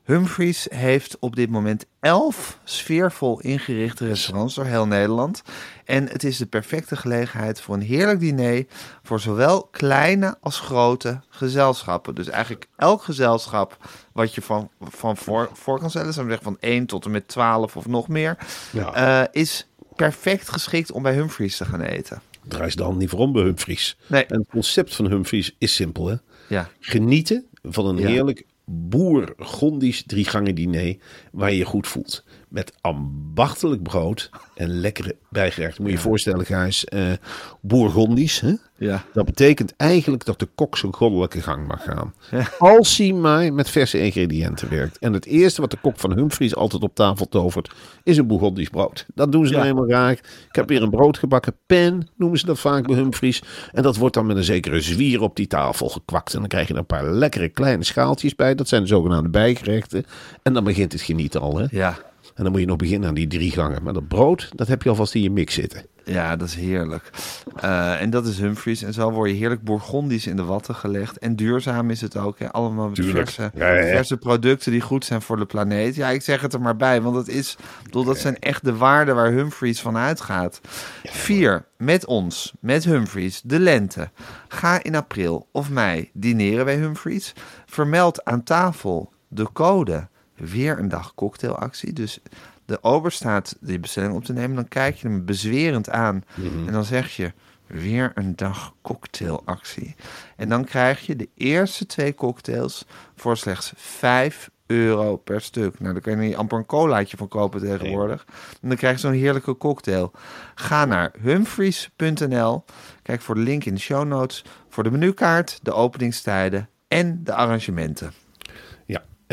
Humphries 0.04 0.66
heeft 0.70 1.16
op 1.20 1.36
dit 1.36 1.50
moment 1.50 1.86
elf 2.00 2.58
sfeervol 2.64 3.40
ingerichte 3.40 4.06
restaurants 4.06 4.54
door 4.54 4.64
heel 4.64 4.86
Nederland. 4.86 5.42
En 5.84 6.08
het 6.08 6.24
is 6.24 6.36
de 6.36 6.46
perfecte 6.46 6.96
gelegenheid 6.96 7.60
voor 7.60 7.74
een 7.74 7.80
heerlijk 7.82 8.20
diner 8.20 8.66
voor 9.02 9.20
zowel 9.20 9.62
kleine 9.70 10.36
als 10.40 10.60
grote 10.60 11.20
gezelschappen. 11.28 12.14
Dus 12.14 12.28
eigenlijk 12.28 12.68
elk 12.76 13.02
gezelschap 13.02 13.76
wat 14.12 14.34
je 14.34 14.42
van, 14.42 14.70
van 14.80 15.16
voor, 15.16 15.50
voor 15.52 15.78
kan 15.78 15.90
stellen, 15.90 16.12
zou 16.12 16.26
zeggen 16.26 16.44
van 16.44 16.56
1 16.60 16.86
tot 16.86 17.04
en 17.04 17.10
met 17.10 17.28
12 17.28 17.76
of 17.76 17.86
nog 17.86 18.08
meer, 18.08 18.36
Ja. 18.72 18.92
eh, 19.22 19.42
is 19.42 19.66
perfect 19.96 20.48
geschikt 20.48 20.92
om 20.92 21.02
bij 21.02 21.14
Humphries 21.14 21.56
te 21.56 21.64
gaan 21.64 21.80
eten. 21.80 22.20
Draai 22.48 22.70
ze 22.70 22.76
dan 22.76 22.96
niet 22.96 23.10
voor 23.10 23.18
om 23.18 23.32
bij 23.32 23.42
Humphries. 23.42 23.96
Nee. 24.06 24.26
En 24.26 24.38
het 24.38 24.48
concept 24.50 24.94
van 24.94 25.06
Humphries 25.06 25.54
is 25.58 25.74
simpel. 25.74 26.06
Hè? 26.06 26.14
Ja, 26.48 26.68
Genieten 26.80 27.44
van 27.62 27.86
een 27.86 27.96
Ja. 27.96 28.08
heerlijk 28.08 28.44
bourgondisch 28.66 30.02
drie 30.06 30.24
gangen 30.24 30.54
diner 30.54 30.96
waar 31.32 31.50
je 31.50 31.56
je 31.56 31.64
goed 31.64 31.86
voelt. 31.86 32.24
Met 32.54 32.72
ambachtelijk 32.80 33.82
brood 33.82 34.30
en 34.54 34.68
lekkere 34.80 35.16
bijgerechten. 35.30 35.82
Moet 35.82 35.90
je 35.90 35.96
je 35.96 36.02
voorstellen, 36.02 36.44
Gijs, 36.46 36.84
eh 36.84 37.12
Bourgondisch. 37.60 38.40
Hè? 38.40 38.52
Ja. 38.78 39.04
Dat 39.12 39.24
betekent 39.24 39.74
eigenlijk 39.76 40.24
dat 40.24 40.38
de 40.38 40.48
kok 40.54 40.76
zijn 40.76 40.94
goddelijke 40.94 41.40
gang 41.40 41.66
mag 41.66 41.82
gaan. 41.84 42.14
Als 42.58 42.96
hij 42.98 43.12
maar 43.12 43.52
met 43.52 43.70
verse 43.70 44.00
ingrediënten 44.00 44.70
werkt. 44.70 44.98
En 44.98 45.12
het 45.12 45.26
eerste 45.26 45.60
wat 45.60 45.70
de 45.70 45.76
kok 45.80 45.98
van 45.98 46.12
Humphries 46.12 46.54
altijd 46.54 46.82
op 46.82 46.94
tafel 46.94 47.28
tovert, 47.28 47.72
is 48.02 48.16
een 48.16 48.26
Bourgondisch 48.26 48.68
brood. 48.68 49.06
Dat 49.14 49.32
doen 49.32 49.46
ze 49.46 49.52
Ja. 49.52 49.58
nou 49.58 49.68
helemaal 49.70 49.98
raar. 50.00 50.12
Ik 50.48 50.48
heb 50.50 50.68
weer 50.68 50.82
een 50.82 50.90
brood 50.90 51.18
gebakken. 51.18 51.56
Pen 51.66 52.08
noemen 52.16 52.38
ze 52.38 52.46
dat 52.46 52.58
vaak 52.58 52.86
bij 52.86 52.96
Humphries. 52.96 53.42
En 53.72 53.82
dat 53.82 53.96
wordt 53.96 54.14
dan 54.14 54.26
met 54.26 54.36
een 54.36 54.44
zekere 54.44 54.80
zwier 54.80 55.20
op 55.22 55.36
die 55.36 55.46
tafel 55.46 55.88
gekwakt. 55.88 56.32
En 56.34 56.38
dan 56.38 56.48
krijg 56.48 56.66
je 56.66 56.72
er 56.72 56.78
een 56.78 56.86
paar 56.86 57.10
lekkere 57.10 57.48
kleine 57.48 57.84
schaaltjes 57.84 58.34
bij. 58.34 58.54
Dat 58.54 58.68
zijn 58.68 58.82
de 58.82 58.88
zogenaamde 58.88 59.28
bijgerechten. 59.28 60.04
En 60.42 60.52
dan 60.52 60.64
begint 60.64 60.92
het 60.92 61.00
genieten 61.02 61.40
al. 61.40 61.56
Hè? 61.58 61.66
Ja. 61.70 61.98
En 62.34 62.42
dan 62.42 62.52
moet 62.52 62.60
je 62.60 62.66
nog 62.66 62.76
beginnen 62.76 63.08
aan 63.08 63.14
die 63.14 63.26
drie 63.26 63.50
gangen. 63.50 63.82
Maar 63.82 63.92
dat 63.92 64.08
brood, 64.08 64.50
dat 64.54 64.68
heb 64.68 64.82
je 64.82 64.88
alvast 64.88 65.14
in 65.14 65.22
je 65.22 65.30
mix 65.30 65.54
zitten. 65.54 65.86
Ja, 66.04 66.36
dat 66.36 66.48
is 66.48 66.54
heerlijk. 66.54 67.10
Eh, 67.56 68.00
en 68.00 68.10
dat 68.10 68.26
is 68.26 68.38
Humphries. 68.38 68.82
En 68.82 68.92
zo 68.92 69.10
word 69.10 69.30
je 69.30 69.36
heerlijk 69.36 69.62
Bourgondisch 69.62 70.26
in 70.26 70.36
de 70.36 70.44
watten 70.44 70.74
gelegd. 70.74 71.18
En 71.18 71.36
duurzaam 71.36 71.90
is 71.90 72.00
het 72.00 72.16
ook. 72.16 72.38
Hè? 72.38 72.52
Allemaal 72.52 72.90
verse, 72.94 73.50
Ja, 73.54 73.72
ja, 73.74 73.80
ja. 73.80 73.96
verse 73.96 74.16
producten 74.16 74.72
die 74.72 74.80
goed 74.80 75.04
zijn 75.04 75.22
voor 75.22 75.36
de 75.36 75.44
planeet. 75.44 75.94
Ja, 75.94 76.08
ik 76.08 76.22
zeg 76.22 76.40
het 76.40 76.52
er 76.52 76.60
maar 76.60 76.76
bij. 76.76 77.02
Want 77.02 77.16
het 77.16 77.28
is, 77.28 77.56
bedoel, 77.82 78.04
dat 78.04 78.18
zijn 78.18 78.38
echt 78.38 78.64
de 78.64 78.76
waarden 78.76 79.14
waar 79.14 79.30
Humphries 79.30 79.80
van 79.80 79.96
uitgaat. 79.96 80.60
Vier, 81.04 81.64
met 81.76 82.06
ons, 82.06 82.52
met 82.60 82.84
Humphries, 82.84 83.40
de 83.44 83.58
lente. 83.58 84.10
Ga 84.48 84.82
in 84.82 84.94
april 84.94 85.48
of 85.52 85.70
mei 85.70 86.10
dineren 86.12 86.64
bij 86.64 86.76
Humphries. 86.76 87.32
Vermeld 87.66 88.24
aan 88.24 88.42
tafel 88.42 89.12
de 89.28 89.52
code. 89.52 90.08
Weer 90.36 90.78
een 90.78 90.88
dag 90.88 91.14
cocktailactie. 91.14 91.92
Dus 91.92 92.20
de 92.64 92.82
ober 92.82 93.12
staat 93.12 93.56
die 93.60 93.78
bestelling 93.78 94.14
op 94.14 94.24
te 94.24 94.32
nemen. 94.32 94.56
Dan 94.56 94.68
kijk 94.68 94.96
je 94.96 95.08
hem 95.08 95.24
bezwerend 95.24 95.90
aan. 95.90 96.24
En 96.66 96.72
dan 96.72 96.84
zeg 96.84 97.16
je 97.16 97.32
weer 97.66 98.12
een 98.14 98.36
dag 98.36 98.74
cocktailactie. 98.82 99.94
En 100.36 100.48
dan 100.48 100.64
krijg 100.64 101.06
je 101.06 101.16
de 101.16 101.28
eerste 101.34 101.86
twee 101.86 102.14
cocktails 102.14 102.84
voor 103.16 103.36
slechts 103.36 103.72
5 103.76 104.50
euro 104.66 105.16
per 105.16 105.40
stuk. 105.40 105.80
Nou, 105.80 105.92
daar 105.92 106.02
kun 106.02 106.22
je 106.22 106.36
amper 106.36 106.58
een 106.58 106.66
colaatje 106.66 107.16
van 107.16 107.28
kopen 107.28 107.60
tegenwoordig. 107.60 108.24
En 108.62 108.68
dan 108.68 108.76
krijg 108.76 108.94
je 108.94 109.00
zo'n 109.00 109.12
heerlijke 109.12 109.56
cocktail. 109.56 110.12
Ga 110.54 110.84
naar 110.84 111.12
humphries.nl. 111.20 112.64
Kijk 113.02 113.20
voor 113.20 113.34
de 113.34 113.40
link 113.40 113.64
in 113.64 113.74
de 113.74 113.80
show 113.80 114.06
notes. 114.06 114.44
Voor 114.68 114.82
de 114.82 114.90
menukaart, 114.90 115.58
de 115.62 115.72
openingstijden 115.72 116.68
en 116.88 117.24
de 117.24 117.34
arrangementen. 117.34 118.12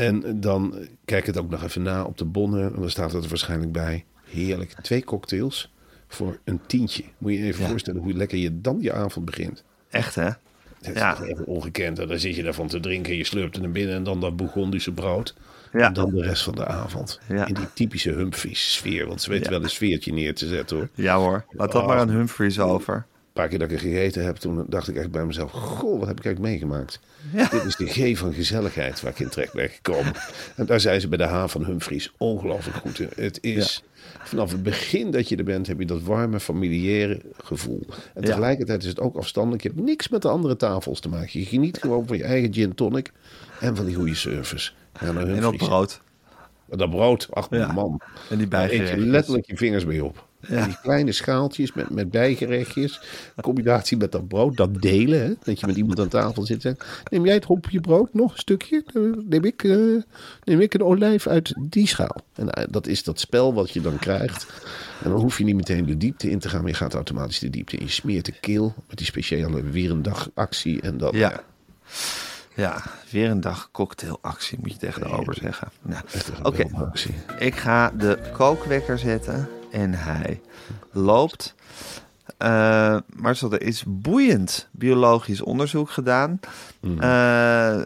En 0.02 0.40
dan 0.42 0.76
kijk 1.06 1.26
het 1.26 1.38
ook 1.38 1.50
nog 1.50 1.64
even 1.64 1.82
na 1.82 2.04
op 2.04 2.18
de 2.18 2.26
bonnen. 2.26 2.74
En 2.74 2.80
dan 2.80 2.90
staat 2.90 3.12
het 3.12 3.24
er 3.24 3.30
waarschijnlijk 3.30 3.72
bij. 3.72 4.06
Heerlijk. 4.24 4.74
Twee 4.82 5.04
cocktails 5.04 5.72
voor 6.08 6.38
een 6.44 6.60
tientje. 6.66 7.04
Moet 7.18 7.32
je 7.32 7.38
je 7.40 7.46
even 7.46 7.62
Ja. 7.64 7.70
voorstellen 7.70 8.02
hoe 8.02 8.14
lekker 8.14 8.38
je 8.38 8.62
dan 8.62 8.78
je 8.82 8.94
avond 8.94 9.26
begint. 9.26 9.64
Echt, 9.90 10.16
hè? 10.16 10.30
Dat 10.80 10.94
is 10.96 11.00
Ja. 11.02 11.14
toch 11.16 11.26
even 11.26 11.46
ongekend. 11.46 12.00
En 12.00 12.08
dan 12.08 12.20
zit 12.20 12.36
je 12.36 12.44
daarvan 12.44 12.68
te 12.68 12.80
drinken. 12.80 13.16
Je 13.16 13.24
slurpt 13.24 13.56
er 13.56 13.62
naar 13.62 13.72
binnen. 13.72 13.96
En 13.96 14.04
dan 14.04 14.20
dat 14.22 14.36
Bourgondische 14.36 14.92
brood. 14.92 15.36
Ja. 15.74 15.88
En 15.88 15.94
dan 15.94 16.10
de 16.10 16.22
rest 16.22 16.44
van 16.44 16.56
de 16.56 16.66
avond. 16.66 17.20
Ja. 17.28 17.46
In 17.48 17.54
die 17.54 17.74
typische 17.74 18.12
Humphries 18.12 18.74
sfeer. 18.74 19.08
Want 19.08 19.22
ze 19.22 19.30
weten 19.30 19.52
wel 19.52 19.64
een 19.64 19.70
sfeertje 19.70 20.14
neer 20.14 20.36
te 20.36 20.48
zetten 20.48 20.78
hoor. 20.78 20.90
Ja 20.94 21.18
hoor, 21.18 21.46
laat 21.50 21.72
dat 21.72 21.82
Oh. 21.82 21.88
maar 21.88 21.98
aan 21.98 22.10
Humphries 22.10 22.60
over. 22.60 23.06
Een 23.32 23.38
paar 23.42 23.48
keer 23.50 23.60
dat 23.60 23.72
ik 23.72 23.74
er 23.74 23.82
gegeten 23.82 24.26
heb, 24.26 24.36
toen 24.36 24.66
dacht 24.68 24.88
ik 24.88 24.96
echt 24.96 25.12
bij 25.12 25.26
mezelf: 25.26 25.52
Goh, 25.52 26.00
wat 26.00 26.08
heb 26.08 26.20
ik 26.20 26.26
eigenlijk 26.26 26.54
meegemaakt? 26.54 27.00
Ja. 27.34 27.48
Dit 27.50 27.64
is 27.64 27.76
de 27.76 27.86
G 27.88 28.18
van 28.18 28.34
gezelligheid 28.34 29.02
waar 29.02 29.12
ik 29.12 29.20
in 29.20 29.30
terecht 29.30 29.54
ben 29.54 29.70
gekomen. 29.70 30.14
En 30.56 30.66
daar 30.66 30.80
zijn 30.80 31.02
ze 31.02 31.08
bij 31.08 31.18
de 31.18 31.24
H 31.24 31.48
van 31.48 31.66
Humphries 31.66 32.12
ongelooflijk 32.18 32.78
goed 32.78 33.00
in. 33.00 33.10
Het 33.16 33.38
is 33.42 33.84
vanaf 34.24 34.52
het 34.52 34.64
begin 34.64 35.12
dat 35.12 35.30
je 35.30 35.36
er 35.36 35.44
bent, 35.44 35.68
heb 35.68 35.80
je 35.80 35.86
dat 35.86 36.02
warme, 36.02 36.40
familiaire 36.40 37.22
gevoel. 37.44 37.86
En 38.14 38.24
tegelijkertijd 38.24 38.84
is 38.84 38.90
het 38.90 39.00
ook 39.00 39.16
afstandelijk. 39.16 39.64
Je 39.64 39.70
hebt 39.70 39.82
niks 39.82 40.10
met 40.10 40.22
de 40.22 40.30
andere 40.30 40.56
tafels 40.56 41.00
te 41.00 41.10
maken. 41.10 41.40
Je 41.40 41.46
geniet 41.46 41.78
gewoon 41.78 42.08
van 42.08 42.18
je 42.18 42.24
eigen 42.24 42.54
gin 42.54 42.76
tonic 42.76 43.12
en 43.60 43.76
van 43.76 43.86
die 43.86 43.96
goede 43.96 44.16
service. 44.16 44.72
Ja, 45.00 45.16
En 45.16 45.46
op 45.46 45.58
brood. 45.58 46.02
Dat 46.68 46.90
brood, 46.90 47.28
ach 47.32 47.48
Ja. 47.50 47.72
man. 47.72 48.02
En 48.30 48.38
die 48.38 48.48
Daar 48.48 48.70
eet 48.70 48.90
je 48.90 48.98
letterlijk 48.98 49.46
je 49.46 49.58
vingers 49.58 49.86
mee 49.86 50.06
op. 50.06 50.30
Ja. 50.48 50.66
Die 50.66 50.78
kleine 50.82 51.12
schaaltjes 51.12 51.74
met, 51.74 51.90
met 51.90 52.12
bijgerechtjes. 52.12 53.02
In 53.36 53.44
combinatie 53.44 53.98
met 53.98 54.12
dat 54.12 54.28
brood. 54.28 54.58
Dat 54.58 54.82
delen. 54.82 55.22
Hè? 55.22 55.34
Dat 55.44 55.60
je 55.60 55.66
met 55.68 55.76
iemand 55.76 56.00
aan 56.00 56.08
tafel 56.08 56.46
zit. 56.46 56.66
en 56.66 56.78
Neem 57.10 57.26
jij 57.26 57.34
het 57.34 57.44
hopje 57.44 57.80
brood 57.82 58.14
nog 58.14 58.32
een 58.32 58.40
stukje? 58.40 58.84
Eh, 58.94 59.02
Neem 59.30 59.44
ik, 59.44 59.64
eh, 59.64 59.78
neem 60.44 60.60
ik 60.60 60.74
een 60.74 60.84
olijf 60.84 61.28
uit 61.28 61.54
die 61.60 61.88
schaal. 61.88 62.16
En 62.36 62.50
eh, 62.50 62.66
dat 62.70 62.88
is 62.88 63.04
dat 63.04 63.20
spel 63.20 63.54
wat 63.54 63.72
je 63.72 63.82
dan 63.82 63.98
krijgt. 64.00 64.46
En 65.04 65.10
dan 65.10 65.20
hoef 65.20 65.38
je 65.38 65.44
niet 65.44 65.56
meteen 65.56 65.86
de 65.86 65.98
diepte 65.98 66.30
in 66.30 66.40
te 66.40 66.50
gaan. 66.50 66.62
Maar 66.62 66.70
je 66.70 66.76
gaat 66.76 66.94
automatisch 66.94 67.40
de 67.40 67.50
diepte 67.50 67.78
in. 67.78 67.86
Je 67.86 67.92
smeert 67.92 68.26
de 68.26 68.34
keel 68.40 68.74
met 68.88 68.98
die 68.98 69.06
speciale 69.08 69.64
weer 69.64 69.92
een 69.92 70.02
dag 70.02 70.30
actie. 70.34 70.82
En 70.82 70.98
dan, 70.98 71.18
Ja. 71.18 71.44
Ja, 72.56 72.84
weer 73.10 73.30
een 73.30 73.42
dag 73.42 73.70
cocktailactie, 73.72 74.58
moet 74.62 74.72
je 74.72 74.78
tegen 74.78 75.02
de 75.02 75.08
ober 75.08 75.36
zeggen. 75.42 75.68
Nou, 75.82 76.04
Oké, 76.44 76.66
ik 77.40 77.56
ga 77.56 77.90
de 77.98 78.20
kookwekker 78.34 79.00
zetten 79.00 79.50
en 79.72 79.94
hij 79.94 80.42
loopt. 80.92 81.56
Eh 82.38 82.98
Marcel, 83.16 83.52
er 83.52 83.62
is 83.62 83.84
boeiend 83.88 84.68
biologisch 84.72 85.42
onderzoek 85.42 85.90
gedaan. 85.90 86.40
Eh, 87.00 87.82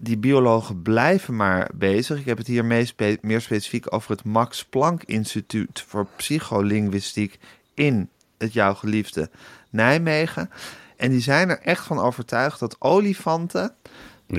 die 0.00 0.16
biologen 0.18 0.82
blijven 0.82 1.36
maar 1.36 1.70
bezig. 1.74 2.18
Ik 2.18 2.24
heb 2.26 2.38
het 2.38 2.46
hier 2.46 2.64
mee 2.64 2.84
spe- 2.84 3.18
meer 3.20 3.40
specifiek 3.40 3.94
over 3.94 4.10
het 4.10 4.24
Max 4.24 4.64
Planck 4.64 5.02
Instituut 5.02 5.84
voor 5.86 6.06
Psycholinguïstiek 6.16 7.38
in 7.74 8.08
het 8.38 8.52
jouw 8.52 8.74
geliefde 8.74 9.30
Nijmegen. 9.70 10.50
En 10.96 11.10
die 11.10 11.20
zijn 11.20 11.48
er 11.50 11.60
echt 11.60 11.86
van 11.86 11.98
overtuigd 11.98 12.60
dat 12.60 12.76
olifanten 12.78 13.74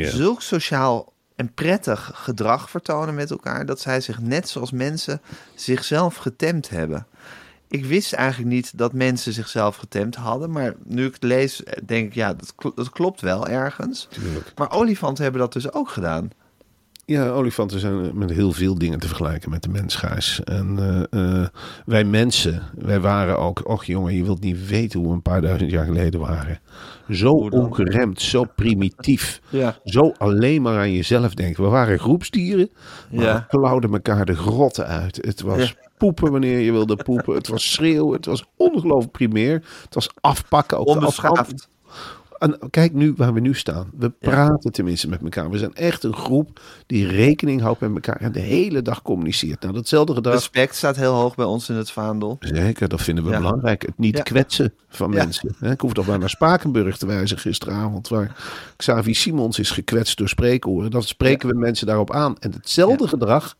zulk 0.09 0.41
sociaal 0.41 1.08
en 1.39 1.53
prettig 1.53 2.11
gedrag 2.13 2.69
vertonen 2.69 3.15
met 3.15 3.31
elkaar, 3.31 3.65
dat 3.65 3.79
zij 3.79 4.01
zich 4.01 4.19
net 4.19 4.49
zoals 4.49 4.71
mensen 4.71 5.21
zichzelf 5.55 6.15
getemd 6.15 6.69
hebben. 6.69 7.07
Ik 7.67 7.85
wist 7.85 8.13
eigenlijk 8.13 8.49
niet 8.49 8.77
dat 8.77 8.93
mensen 8.93 9.33
zichzelf 9.33 9.75
getemd 9.75 10.15
hadden, 10.15 10.51
maar 10.51 10.73
nu 10.83 11.05
ik 11.05 11.13
het 11.13 11.23
lees, 11.23 11.63
denk 11.85 12.07
ik, 12.07 12.13
ja, 12.13 12.33
dat, 12.33 12.73
dat 12.75 12.89
klopt 12.89 13.21
wel 13.21 13.47
ergens. 13.47 14.07
Maar 14.55 14.71
olifanten 14.71 15.23
hebben 15.23 15.41
dat 15.41 15.53
dus 15.53 15.73
ook 15.73 15.89
gedaan. 15.89 16.31
Ja, 17.09 17.27
olifanten 17.29 17.79
zijn 17.79 18.17
met 18.17 18.29
heel 18.31 18.51
veel 18.51 18.77
dingen 18.77 18.99
te 18.99 19.07
vergelijken 19.07 19.49
met 19.49 19.63
de 19.63 19.69
mens, 19.69 19.95
Gijs. 19.95 20.43
En 20.43 20.77
eh, 21.11 21.39
eh, 21.41 21.47
wij 21.85 22.03
mensen, 22.03 22.61
wij 22.75 22.99
waren 22.99 23.37
ook... 23.37 23.67
Och 23.67 23.85
jongen, 23.85 24.13
je 24.13 24.23
wilt 24.23 24.41
niet 24.41 24.67
weten 24.67 24.99
hoe 24.99 25.07
we 25.09 25.13
een 25.15 25.21
paar 25.21 25.41
duizend 25.41 25.71
jaar 25.71 25.85
geleden 25.85 26.19
waren. 26.19 26.59
Zo 27.09 27.31
ongeremd, 27.31 28.21
zo 28.21 28.43
primitief. 28.55 29.41
Ja. 29.49 29.77
Zo 29.83 30.11
alleen 30.17 30.61
maar 30.61 30.77
aan 30.77 30.91
jezelf 30.93 31.33
denken. 31.33 31.63
We 31.63 31.69
waren 31.69 31.99
groepsdieren, 31.99 32.69
maar 33.11 33.23
Ja. 33.25 33.47
we 33.49 33.57
klauwden 33.57 33.91
elkaar 33.93 34.25
de 34.25 34.35
grotten 34.35 34.85
uit. 34.87 35.15
Het 35.21 35.41
was 35.41 35.59
Ja. 35.59 35.89
poepen 35.97 36.31
wanneer 36.31 36.59
je 36.59 36.71
wilde 36.71 36.95
poepen. 36.95 37.35
Het 37.35 37.47
was 37.47 37.71
schreeuwen. 37.71 38.13
Het 38.15 38.25
was 38.25 38.45
ongelooflijk 38.57 39.11
primair. 39.11 39.63
Het 39.83 39.93
was 39.93 40.09
afpakken. 40.21 40.77
De 40.77 40.83
Onbeschaafd. 40.85 41.69
En 42.39 42.57
kijk 42.69 42.93
nu 42.93 43.13
waar 43.17 43.33
we 43.33 43.39
nu 43.39 43.53
staan. 43.55 43.89
We 43.97 44.09
praten 44.09 44.71
tenminste 44.71 45.09
met 45.09 45.21
elkaar. 45.21 45.49
We 45.49 45.57
zijn 45.57 45.73
echt 45.75 46.03
een 46.03 46.13
groep 46.15 46.59
die 46.85 47.07
rekening 47.07 47.61
houdt 47.61 47.79
met 47.79 47.93
elkaar 47.93 48.21
en 48.21 48.31
de 48.31 48.39
hele 48.39 48.81
dag 48.81 49.01
communiceert. 49.01 49.61
Nou, 49.61 49.73
datzelfde 49.73 50.13
gedrag. 50.13 50.33
Respect 50.33 50.75
staat 50.75 50.95
heel 50.95 51.13
hoog 51.13 51.35
bij 51.35 51.45
ons 51.45 51.69
in 51.69 51.75
het 51.75 51.91
vaandel. 51.91 52.37
Zeker, 52.39 52.87
dat 52.87 53.01
vinden 53.01 53.23
we 53.23 53.29
Ja. 53.29 53.37
belangrijk. 53.37 53.81
Het 53.81 53.97
niet 53.97 54.17
Ja. 54.17 54.23
kwetsen 54.23 54.73
van 54.89 55.09
mensen. 55.09 55.55
Hè, 55.59 55.71
Ik 55.71 55.81
hoef 55.81 55.93
toch 55.93 56.07
maar 56.07 56.19
naar 56.19 56.29
Spakenburg 56.29 56.97
te 56.97 57.05
wijzen 57.05 57.37
gisteravond. 57.39 58.07
Waar 58.07 58.35
Xavi 58.77 59.13
Simons 59.13 59.59
is 59.59 59.71
gekwetst 59.71 60.17
door 60.17 60.29
spreekoren. 60.29 60.91
Dan 60.91 61.03
spreken 61.03 61.49
we 61.49 61.55
mensen 61.55 61.87
daarop 61.87 62.11
aan. 62.13 62.35
En 62.39 62.51
hetzelfde 62.53 63.07
gedrag 63.07 63.55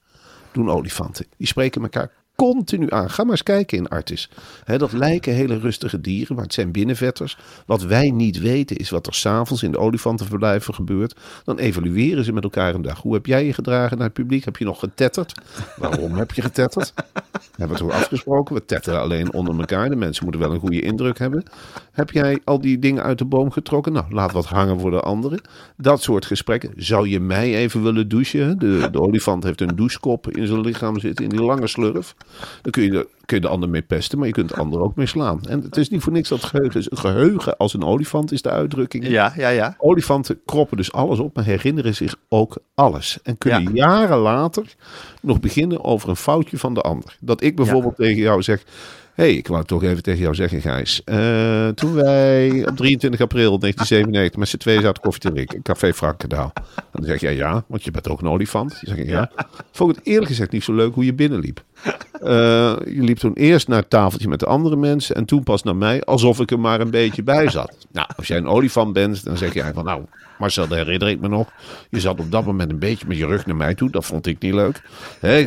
doen 0.51 0.69
olifanten. 0.69 1.25
Die 1.37 1.47
spreken 1.47 1.81
elkaar 1.81 2.11
continu 2.39 2.85
aan. 2.89 3.09
Ga 3.09 3.23
maar 3.23 3.31
eens 3.31 3.43
kijken 3.43 3.77
in 3.77 3.87
Artis. 3.87 4.29
Dat 4.65 4.91
lijken 4.91 5.33
hele 5.33 5.59
rustige 5.59 6.01
dieren, 6.01 6.35
maar 6.35 6.43
het 6.43 6.53
zijn 6.53 6.71
binnenvetters. 6.71 7.37
Wat 7.65 7.81
wij 7.81 8.11
niet 8.11 8.39
weten 8.39 8.77
is 8.77 8.89
wat 8.89 9.07
er 9.07 9.13
s'avonds 9.13 9.63
in 9.63 9.71
de 9.71 9.77
olifantenverblijven 9.77 10.73
gebeurt. 10.73 11.15
Dan 11.43 11.57
evalueren 11.57 12.23
ze 12.23 12.33
met 12.33 12.43
elkaar 12.43 12.75
een 12.75 12.81
dag. 12.81 13.01
Hoe 13.01 13.13
heb 13.13 13.25
jij 13.25 13.45
je 13.45 13.53
gedragen 13.53 13.97
naar 13.97 14.05
het 14.05 14.15
publiek? 14.15 14.45
Heb 14.45 14.57
je 14.57 14.65
nog 14.65 14.79
getetterd? 14.79 15.33
Waarom 15.77 16.13
heb 16.13 16.31
je 16.31 16.41
getetterd? 16.41 16.93
We 17.55 17.65
hebben 17.65 17.77
het 17.87 17.95
afgesproken. 17.95 18.55
We 18.55 18.65
tetteren 18.65 19.01
alleen 19.01 19.33
onder 19.33 19.59
elkaar. 19.59 19.89
De 19.89 19.95
mensen 19.95 20.23
moeten 20.23 20.41
wel 20.41 20.53
een 20.53 20.59
goede 20.59 20.81
indruk 20.81 21.19
hebben. 21.19 21.43
Heb 21.91 22.11
jij 22.11 22.39
al 22.43 22.61
die 22.61 22.79
dingen 22.79 23.03
uit 23.03 23.17
de 23.17 23.25
boom 23.25 23.51
getrokken? 23.51 23.93
Nou, 23.93 24.05
laat 24.09 24.31
wat 24.31 24.45
hangen 24.45 24.79
voor 24.79 24.91
de 24.91 24.99
anderen. 24.99 25.41
Dat 25.77 26.01
soort 26.01 26.25
gesprekken. 26.25 26.73
Zou 26.75 27.09
je 27.09 27.19
mij 27.19 27.55
even 27.55 27.83
willen 27.83 28.07
douchen? 28.07 28.59
De, 28.59 28.87
de 28.91 29.01
olifant 29.01 29.43
heeft 29.43 29.61
een 29.61 29.75
douchekop 29.75 30.29
in 30.31 30.47
zijn 30.47 30.61
lichaam 30.61 30.99
zitten, 30.99 31.23
in 31.23 31.29
die 31.29 31.41
lange 31.41 31.67
slurf. 31.67 32.15
Dan 32.61 32.71
kun 32.71 32.83
je, 32.83 32.89
de, 32.89 33.07
kun 33.25 33.37
je 33.37 33.41
de 33.41 33.47
ander 33.47 33.69
mee 33.69 33.81
pesten, 33.81 34.17
maar 34.17 34.27
je 34.27 34.33
kunt 34.33 34.49
de 34.49 34.55
ander 34.55 34.81
ook 34.81 34.95
mee 34.95 35.05
slaan. 35.05 35.39
En 35.45 35.61
het 35.61 35.77
is 35.77 35.89
niet 35.89 36.01
voor 36.01 36.13
niks 36.13 36.29
dat 36.29 36.43
geheugen 36.43 36.79
is. 36.79 36.89
Het 36.89 36.99
geheugen 36.99 37.57
als 37.57 37.73
een 37.73 37.83
olifant 37.83 38.31
is 38.31 38.41
de 38.41 38.49
uitdrukking. 38.49 39.07
Ja, 39.07 39.33
ja, 39.35 39.49
ja. 39.49 39.75
Olifanten 39.77 40.39
kroppen 40.45 40.77
dus 40.77 40.91
alles 40.91 41.19
op, 41.19 41.35
maar 41.35 41.45
herinneren 41.45 41.95
zich 41.95 42.15
ook 42.29 42.57
alles. 42.75 43.19
En 43.23 43.37
kunnen 43.37 43.73
jaren 43.73 44.17
later 44.17 44.75
nog 45.21 45.39
beginnen 45.39 45.83
over 45.83 46.09
een 46.09 46.15
foutje 46.15 46.57
van 46.57 46.73
de 46.73 46.81
ander. 46.81 47.17
Dat 47.19 47.43
ik 47.43 47.55
bijvoorbeeld 47.55 47.95
tegen 47.95 48.21
jou 48.21 48.41
zeg 48.41 48.63
hey, 49.19 49.33
ik 49.33 49.47
wou 49.47 49.63
toch 49.63 49.83
even 49.83 50.03
tegen 50.03 50.21
jou 50.21 50.35
zeggen, 50.35 50.61
Gijs. 50.61 51.01
Uh, 51.05 51.67
toen 51.67 51.93
wij 51.93 52.67
op 52.67 52.77
23 52.77 53.21
april 53.21 53.59
1997 53.59 54.39
met 54.39 54.47
z'n 54.47 54.57
tweeën 54.57 54.81
zaten 54.81 55.01
koffie 55.01 55.21
te 55.21 55.31
drinken, 55.31 55.61
Café 55.61 55.93
Frankendaal. 55.93 56.53
Dan 56.91 57.05
zeg 57.05 57.21
jij 57.21 57.35
ja, 57.35 57.63
want 57.67 57.83
je 57.83 57.91
bent 57.91 58.09
ook 58.09 58.21
een 58.21 58.27
olifant. 58.27 58.69
Dan 58.69 58.79
zeg 58.83 58.97
ik 58.97 59.09
ja. 59.09 59.31
Vond 59.71 59.95
het 59.95 60.05
eerlijk 60.05 60.27
gezegd 60.27 60.51
niet 60.51 60.63
zo 60.63 60.73
leuk 60.73 60.93
hoe 60.93 61.05
je 61.05 61.13
binnenliep. 61.13 61.63
Uh, 62.23 62.29
je 62.85 63.01
liep 63.01 63.17
toen 63.17 63.33
eerst 63.33 63.67
naar 63.67 63.79
het 63.79 63.89
tafeltje 63.89 64.27
met 64.27 64.39
de 64.39 64.45
andere 64.45 64.75
mensen 64.75 65.15
en 65.15 65.25
toen 65.25 65.43
pas 65.43 65.63
naar 65.63 65.75
mij, 65.75 66.03
alsof 66.03 66.39
ik 66.39 66.51
er 66.51 66.59
maar 66.59 66.79
een 66.79 66.91
beetje 66.91 67.23
bij 67.23 67.49
zat. 67.49 67.87
Nou, 67.91 68.07
als 68.17 68.27
jij 68.27 68.37
een 68.37 68.47
olifant 68.47 68.93
bent, 68.93 69.23
dan 69.23 69.37
zeg 69.37 69.53
jij 69.53 69.73
van 69.73 69.85
nou, 69.85 70.03
Marcel, 70.39 70.67
dat 70.67 70.77
herinner 70.77 71.09
ik 71.09 71.19
me 71.19 71.27
nog. 71.27 71.49
Je 71.89 71.99
zat 71.99 72.19
op 72.19 72.31
dat 72.31 72.45
moment 72.45 72.71
een 72.71 72.79
beetje 72.79 73.07
met 73.07 73.17
je 73.17 73.25
rug 73.25 73.45
naar 73.45 73.55
mij 73.55 73.75
toe. 73.75 73.89
Dat 73.89 74.05
vond 74.05 74.25
ik 74.25 74.39
niet 74.39 74.53
leuk. 74.53 74.81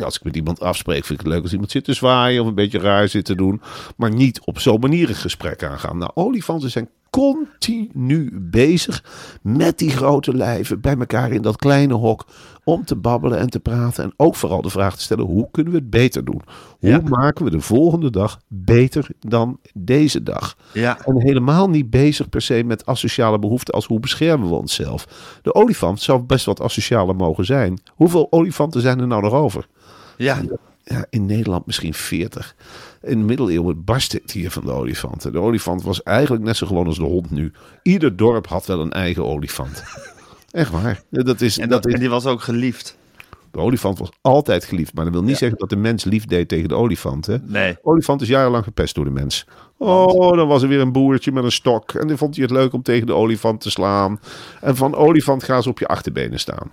als 0.03 0.15
ik 0.15 0.23
met 0.23 0.35
iemand 0.35 0.59
afspreek, 0.59 1.05
vind 1.05 1.19
ik 1.19 1.25
het 1.25 1.33
leuk 1.33 1.43
als 1.43 1.51
iemand 1.51 1.71
zit 1.71 1.83
te 1.83 1.93
zwaaien 1.93 2.41
of 2.41 2.47
een 2.47 2.55
beetje 2.55 2.79
raar 2.79 3.07
zit 3.07 3.25
te 3.25 3.35
doen. 3.35 3.61
Maar 3.97 4.13
niet 4.13 4.41
op 4.45 4.59
zo'n 4.59 4.79
manier 4.79 5.09
een 5.09 5.15
gesprek 5.15 5.63
aangaan. 5.63 5.97
Nou, 5.97 6.11
olifanten 6.13 6.69
zijn 6.69 6.89
continu 7.13 8.39
bezig 8.41 9.03
met 9.41 9.77
die 9.77 9.89
grote 9.89 10.35
lijven 10.35 10.81
bij 10.81 10.97
elkaar 10.97 11.31
in 11.31 11.41
dat 11.41 11.55
kleine 11.55 11.93
hok 11.93 12.25
om 12.63 12.85
te 12.85 12.95
babbelen 12.95 13.39
en 13.39 13.49
te 13.49 13.59
praten. 13.59 14.03
En 14.03 14.13
ook 14.17 14.35
vooral 14.35 14.61
de 14.61 14.69
vraag 14.69 14.95
te 14.95 15.01
stellen: 15.01 15.25
hoe 15.25 15.47
kunnen 15.51 15.73
we 15.73 15.79
het 15.79 15.89
beter 15.89 16.25
doen? 16.25 16.41
Hoe 16.79 17.01
maken 17.01 17.45
we 17.45 17.51
de 17.51 17.61
volgende 17.61 18.09
dag 18.09 18.39
beter 18.47 19.07
dan 19.19 19.59
deze 19.73 20.23
dag? 20.23 20.57
Ja. 20.73 21.05
En 21.05 21.21
helemaal 21.21 21.69
niet 21.69 21.89
bezig 21.89 22.29
per 22.29 22.41
se 22.41 22.63
met 22.63 22.85
asociale 22.85 23.39
behoeften 23.39 23.73
als 23.73 23.85
hoe 23.85 23.99
beschermen 23.99 24.49
we 24.49 24.55
onszelf. 24.55 25.07
De 25.41 25.53
olifant 25.53 26.01
zou 26.01 26.21
best 26.21 26.45
wat 26.45 26.61
asocialer 26.61 27.15
mogen 27.15 27.45
zijn. 27.45 27.81
Hoeveel 27.89 28.27
olifanten 28.29 28.81
zijn 28.81 28.99
er 28.99 29.07
nou 29.07 29.21
nog 29.21 29.33
over? 29.33 29.67
Ja. 30.17 30.41
Ja, 30.83 31.05
in 31.09 31.25
Nederland 31.25 31.65
misschien 31.65 31.93
40 31.93 32.55
in 33.01 33.19
de 33.19 33.25
middeleeuwen 33.25 33.83
barstte 33.83 34.19
het 34.21 34.31
hier 34.31 34.51
van 34.51 34.65
de 34.65 34.71
olifanten. 34.71 35.31
De 35.31 35.39
olifant 35.39 35.83
was 35.83 36.03
eigenlijk 36.03 36.43
net 36.43 36.57
zo 36.57 36.67
gewoon 36.67 36.87
als 36.87 36.97
de 36.97 37.03
hond 37.03 37.31
nu. 37.31 37.51
Ieder 37.81 38.15
dorp 38.15 38.47
had 38.47 38.65
wel 38.65 38.79
een 38.79 38.91
eigen 38.91 39.25
olifant. 39.25 39.83
Echt 40.51 40.71
waar. 40.71 41.01
Dat 41.09 41.41
is, 41.41 41.57
en, 41.57 41.69
dat, 41.69 41.85
is... 41.85 41.93
en 41.93 41.99
die 41.99 42.09
was 42.09 42.25
ook 42.25 42.41
geliefd. 42.41 42.97
De 43.51 43.59
olifant 43.59 43.99
was 43.99 44.09
altijd 44.21 44.65
geliefd. 44.65 44.93
Maar 44.93 45.03
dat 45.03 45.13
wil 45.13 45.23
niet 45.23 45.37
zeggen 45.37 45.57
dat 45.57 45.69
de 45.69 45.75
mens 45.75 46.03
lief 46.03 46.25
deed 46.25 46.47
tegen 46.47 46.69
de 46.69 46.75
olifant. 46.75 47.25
Hè? 47.25 47.37
Nee. 47.43 47.73
De 47.73 47.79
olifant 47.83 48.21
is 48.21 48.27
jarenlang 48.27 48.63
gepest 48.63 48.95
door 48.95 49.05
de 49.05 49.11
mens. 49.11 49.47
Oh, 49.77 50.37
dan 50.37 50.47
was 50.47 50.61
er 50.61 50.67
weer 50.67 50.79
een 50.79 50.91
boertje 50.91 51.31
met 51.31 51.43
een 51.43 51.51
stok. 51.51 51.91
En 51.91 52.07
dan 52.07 52.17
vond 52.17 52.35
hij 52.35 52.43
het 52.43 52.53
leuk 52.53 52.73
om 52.73 52.81
tegen 52.81 53.07
de 53.07 53.13
olifant 53.13 53.61
te 53.61 53.69
slaan. 53.69 54.19
En 54.61 54.75
van 54.75 54.95
olifant 54.95 55.43
gaan 55.43 55.63
ze 55.63 55.69
op 55.69 55.79
je 55.79 55.87
achterbenen 55.87 56.39
staan. 56.39 56.71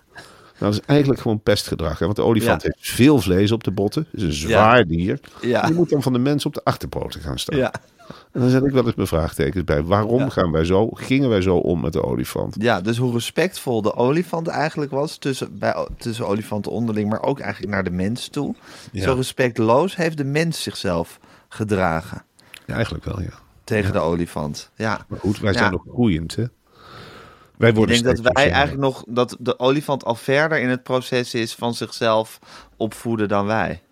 Nou, 0.61 0.73
dat 0.73 0.81
is 0.81 0.87
eigenlijk 0.87 1.21
gewoon 1.21 1.41
pestgedrag. 1.43 1.99
Hè? 1.99 2.05
Want 2.05 2.17
de 2.17 2.25
olifant 2.25 2.63
heeft 2.63 2.77
veel 2.79 3.21
vlees 3.21 3.53
op 3.53 3.65
de 3.65 3.71
botten. 3.71 4.07
Het 4.11 4.21
is 4.21 4.27
een 4.27 4.33
zwaar 4.33 4.87
dier. 4.87 5.21
Ja. 5.41 5.67
Je 5.67 5.75
moet 5.75 5.91
dan 5.91 6.03
van 6.03 6.13
de 6.13 6.19
mens 6.19 6.47
op 6.47 6.55
de 6.55 6.65
achterpoten 6.65 7.21
gaan 7.21 7.39
staan. 7.39 7.59
Ja. 7.59 7.73
En 8.33 8.41
dan 8.41 8.51
zet 8.51 8.65
ik 8.65 8.73
wel 8.73 8.87
eens 8.87 8.95
mijn 8.95 9.09
vraagtekens 9.09 9.65
bij. 9.65 9.83
Waarom 9.83 10.31
gaan 10.31 10.51
wij 10.51 10.65
zo, 10.65 10.89
gingen 10.91 11.29
wij 11.29 11.41
zo 11.41 11.57
om 11.57 11.81
met 11.81 11.93
de 11.93 12.03
olifant? 12.03 12.57
Ja, 12.59 12.81
dus 12.81 12.97
hoe 12.97 13.13
respectvol 13.13 13.83
de 13.83 13.95
olifant 13.95 14.47
eigenlijk 14.47 14.91
was 14.91 15.17
tussen, 15.17 15.59
bij, 15.59 15.87
tussen 15.99 16.27
olifanten 16.27 16.73
onderling, 16.73 17.09
maar 17.09 17.23
ook 17.23 17.41
eigenlijk 17.41 17.73
naar 17.73 17.85
de 17.85 17.91
mens 17.91 18.29
toe. 18.29 18.55
Zo 18.93 19.15
respectloos 19.15 19.97
heeft 19.97 20.17
de 20.17 20.25
mens 20.25 20.63
zichzelf 20.63 21.21
gedragen. 21.49 22.23
Ja, 22.67 22.75
eigenlijk 22.75 23.05
wel, 23.05 23.21
ja. 23.21 23.39
Tegen 23.65 23.93
de 23.93 23.99
olifant. 23.99 24.71
Ja. 24.75 25.05
Maar 25.09 25.19
goed, 25.19 25.39
wij 25.39 25.53
zijn 25.53 25.73
nog 25.73 25.85
groeiend, 25.93 26.37
hè? 26.37 26.45
Wij 27.61 27.75
worden 27.75 27.97
ik 27.97 28.03
denk 28.03 28.17
dat 28.17 28.33
wij 28.33 28.51
eigenlijk 28.51 28.81
nog 28.81 29.05
dat 29.09 29.37
de 29.41 29.59
olifant 29.59 30.05
al 30.05 30.15
verder 30.15 30.61
in 30.61 30.69
het 30.69 30.83
proces 30.83 31.35
is 31.35 31.55
van 31.55 31.75
zichzelf 31.75 32.39
opvoeden 32.77 33.29
dan 33.29 33.47
wij. 33.47 33.83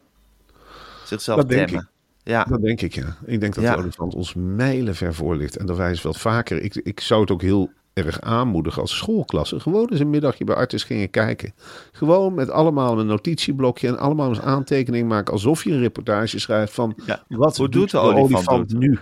Zichzelf 1.05 1.39
dat 1.39 1.49
temmen. 1.49 1.69
Denk 1.69 1.83
ik. 1.83 1.89
Ja. 2.23 2.45
Dat 2.45 2.63
denk 2.63 2.81
ik, 2.81 2.95
ja. 2.95 3.17
Ik 3.27 3.41
denk 3.41 3.55
dat 3.55 3.65
de 3.65 3.77
olifant 3.77 4.15
ons 4.15 4.35
mijlen 4.35 4.95
ver 4.95 5.15
voor 5.15 5.37
ligt. 5.37 5.57
En 5.57 5.67
dat 5.67 5.77
wij 5.77 5.89
eens 5.89 6.03
wat 6.03 6.19
vaker... 6.19 6.63
Ik, 6.63 6.75
ik 6.75 7.01
zou 7.01 7.21
het 7.21 7.31
ook 7.31 7.43
heel 7.43 7.71
erg 7.93 8.21
aanmoedigen 8.21 8.83
als 8.83 8.97
schoolklasse. 8.97 9.61
Gewoon 9.61 9.89
eens 9.91 10.01
een 10.01 10.11
middagje 10.11 10.45
bij 10.45 10.55
Artis 10.55 10.85
gingen 10.85 11.11
kijken. 11.11 11.55
Gewoon 11.93 12.35
met 12.35 12.51
allemaal 12.51 12.99
een 12.99 13.07
notitieblokje 13.07 13.89
en 13.89 13.99
allemaal 13.99 14.29
eens 14.29 14.41
aantekening 14.41 15.09
maken. 15.09 15.33
Alsof 15.33 15.65
je 15.65 15.73
een 15.73 15.81
reportage 15.81 16.39
schrijft 16.39 16.75
van... 16.75 16.95
Wat 17.29 17.57
Hoe 17.57 17.69
doet 17.69 17.91
de, 17.91 17.99
olifant, 17.99 18.73
nu? 18.73 18.99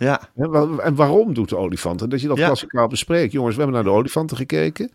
Ja. 0.00 0.20
En 0.82 0.94
waarom 0.94 1.34
doet 1.34 1.48
de 1.48 1.56
olifant? 1.56 2.02
En 2.02 2.08
dat 2.08 2.20
je 2.20 2.28
dat 2.28 2.36
ja. 2.36 2.46
klassikaal 2.46 2.86
bespreekt. 2.88 3.32
Jongens, 3.32 3.56
we 3.56 3.62
hebben 3.62 3.82
naar 3.82 3.92
de 3.92 3.98
olifanten 3.98 4.36
gekeken. 4.36 4.90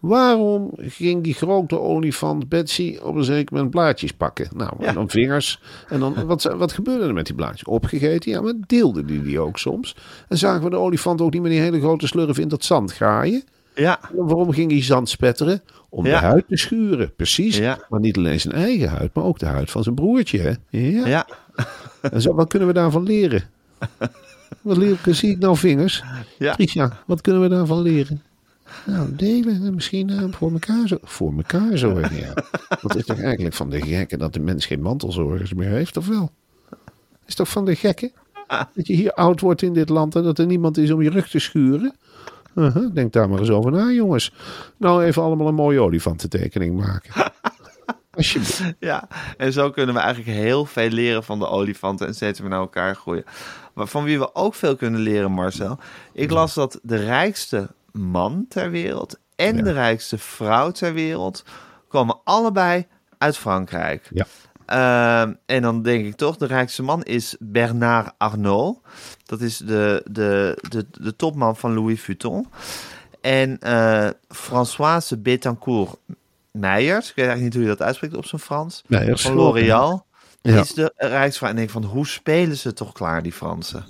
Waarom 0.00 0.70
ging 0.76 1.24
die 1.24 1.34
grote 1.34 1.80
olifant 1.80 2.48
Betsy 2.48 2.98
op 3.02 3.14
een 3.14 3.24
zeker 3.24 3.54
moment 3.54 3.70
blaadjes 3.70 4.12
pakken? 4.12 4.48
Nou, 4.54 4.70
en 4.78 4.94
dan 4.94 5.10
vingers. 5.10 5.62
En 5.88 6.00
dan, 6.00 6.26
wat, 6.26 6.42
wat 6.42 6.72
gebeurde 6.72 7.04
er 7.06 7.14
met 7.14 7.26
die 7.26 7.34
blaadjes? 7.34 7.64
Opgegeten? 7.64 8.30
Ja, 8.30 8.40
maar 8.40 8.54
deelde 8.66 9.04
die 9.04 9.22
die 9.22 9.40
ook 9.40 9.58
soms? 9.58 9.96
En 10.28 10.38
zagen 10.38 10.62
we 10.62 10.70
de 10.70 10.76
olifant 10.76 11.20
ook 11.20 11.32
niet 11.32 11.42
met 11.42 11.50
die 11.50 11.60
hele 11.60 11.80
grote 11.80 12.06
slurf 12.06 12.38
in 12.38 12.48
dat 12.48 12.64
zand 12.64 12.92
graaien? 12.92 13.42
Ja. 13.74 14.00
En 14.02 14.26
waarom 14.26 14.52
ging 14.52 14.70
hij 14.70 14.82
zand 14.82 15.08
spetteren? 15.08 15.62
Om 15.88 16.06
Ja. 16.06 16.20
de 16.20 16.26
huid 16.26 16.44
te 16.48 16.56
schuren, 16.56 17.12
precies. 17.16 17.56
Ja. 17.56 17.78
Maar 17.88 18.00
niet 18.00 18.16
alleen 18.16 18.40
zijn 18.40 18.54
eigen 18.54 18.88
huid, 18.88 19.14
maar 19.14 19.24
ook 19.24 19.38
de 19.38 19.46
huid 19.46 19.70
van 19.70 19.82
zijn 19.82 19.94
broertje. 19.94 20.38
Hè? 20.38 20.52
Ja. 20.78 21.06
Ja. 21.06 21.26
En 22.00 22.20
zo, 22.20 22.34
wat 22.34 22.48
kunnen 22.48 22.68
we 22.68 22.74
daarvan 22.74 23.02
leren? 23.02 23.42
Wat 24.60 24.76
leer, 24.76 24.98
zie 25.04 25.30
ik 25.30 25.38
nou 25.38 25.56
vingers? 25.56 26.04
Ja. 26.38 26.54
Tricia, 26.54 26.98
wat 27.06 27.20
kunnen 27.20 27.42
we 27.42 27.48
daarvan 27.48 27.82
leren? 27.82 28.22
Nou, 28.86 29.14
delen 29.14 29.64
en 29.64 29.74
misschien 29.74 30.10
eh, 30.10 30.24
voor 30.30 30.52
elkaar 30.52 30.88
zo. 30.88 30.98
Voor 31.02 31.32
elkaar 31.36 31.78
zorgen, 31.78 32.16
ja. 32.16 32.34
Dat 32.82 32.96
is 32.96 33.04
toch 33.04 33.20
eigenlijk 33.20 33.54
van 33.54 33.70
de 33.70 33.80
gekken 33.80 34.18
dat 34.18 34.32
de 34.32 34.40
mens 34.40 34.66
geen 34.66 34.82
mantelzorgers 34.82 35.54
meer 35.54 35.68
heeft, 35.68 35.96
of 35.96 36.06
wel? 36.06 36.30
Is 37.26 37.34
toch 37.34 37.48
van 37.48 37.64
de 37.64 37.74
gekken? 37.76 38.12
Dat 38.74 38.86
je 38.86 38.94
hier 38.94 39.12
oud 39.12 39.40
wordt 39.40 39.62
in 39.62 39.72
dit 39.72 39.88
land 39.88 40.16
en 40.16 40.22
dat 40.22 40.38
er 40.38 40.46
niemand 40.46 40.78
is 40.78 40.90
om 40.90 41.02
je 41.02 41.10
rug 41.10 41.28
te 41.28 41.38
schuren? 41.38 41.94
Uh-huh, 42.54 42.94
denk 42.94 43.12
daar 43.12 43.28
maar 43.28 43.38
eens 43.38 43.50
over 43.50 43.72
na, 43.72 43.90
jongens. 43.90 44.32
Nou, 44.76 45.04
even 45.04 45.22
allemaal 45.22 45.48
een 45.48 45.54
mooie 45.54 45.80
olifantentekening 45.80 46.76
maken. 46.76 47.12
Alsjeblieft. 48.10 48.62
Ja, 48.78 49.08
en 49.36 49.52
zo 49.52 49.70
kunnen 49.70 49.94
we 49.94 50.00
eigenlijk 50.00 50.36
heel 50.36 50.64
veel 50.64 50.88
leren 50.88 51.24
van 51.24 51.38
de 51.38 51.46
olifanten 51.46 52.06
en 52.06 52.14
steeds 52.14 52.40
weer 52.40 52.48
naar 52.48 52.60
elkaar 52.60 52.94
groeien. 52.94 53.24
Van 53.88 54.04
wie 54.04 54.18
we 54.18 54.34
ook 54.34 54.54
veel 54.54 54.76
kunnen 54.76 55.00
leren, 55.00 55.32
Marcel. 55.32 55.78
Ik 56.12 56.30
las 56.30 56.54
dat 56.54 56.78
de 56.82 56.96
rijkste 56.96 57.68
man 57.92 58.44
ter 58.48 58.70
wereld 58.70 59.18
en 59.36 59.56
Ja. 59.56 59.62
de 59.62 59.72
rijkste 59.72 60.18
vrouw 60.18 60.70
ter 60.70 60.92
wereld 60.94 61.44
komen 61.88 62.20
allebei 62.24 62.86
uit 63.18 63.36
Frankrijk. 63.36 64.10
Ja. 64.12 64.26
Ehm, 64.66 65.32
en 65.46 65.62
dan 65.62 65.82
denk 65.82 66.06
ik 66.06 66.16
toch, 66.16 66.36
de 66.36 66.46
rijkste 66.46 66.82
man 66.82 67.02
is 67.02 67.36
Bernard 67.40 68.14
Arnault. 68.18 68.78
Dat 69.24 69.40
is 69.40 69.56
de, 69.56 70.02
de, 70.10 70.58
de, 70.68 70.86
de 70.90 71.16
topman 71.16 71.56
van 71.56 71.74
Louis 71.74 72.00
Vuitton. 72.02 72.46
En 73.20 73.58
eh, 73.58 74.08
Françoise 74.28 75.18
Bettencourt 75.18 75.96
Meijers, 76.50 77.08
ik 77.10 77.14
weet 77.16 77.26
eigenlijk 77.26 77.42
niet 77.42 77.54
hoe 77.54 77.62
je 77.62 77.76
dat 77.78 77.86
uitspreekt 77.86 78.14
op 78.16 78.26
zijn 78.26 78.40
Frans, 78.40 78.82
Meijers, 78.86 79.22
van 79.22 79.32
L'Oréal, 79.34 80.06
Ja. 80.42 80.60
is 80.60 80.74
de 80.74 80.92
rijksvrouw. 80.96 81.48
En 81.48 81.54
ik 81.54 81.60
denk 81.60 81.70
van, 81.70 81.84
hoe 81.84 82.06
spelen 82.06 82.56
ze 82.56 82.72
toch 82.72 82.92
klaar, 82.92 83.22
die 83.22 83.32
Fransen? 83.32 83.84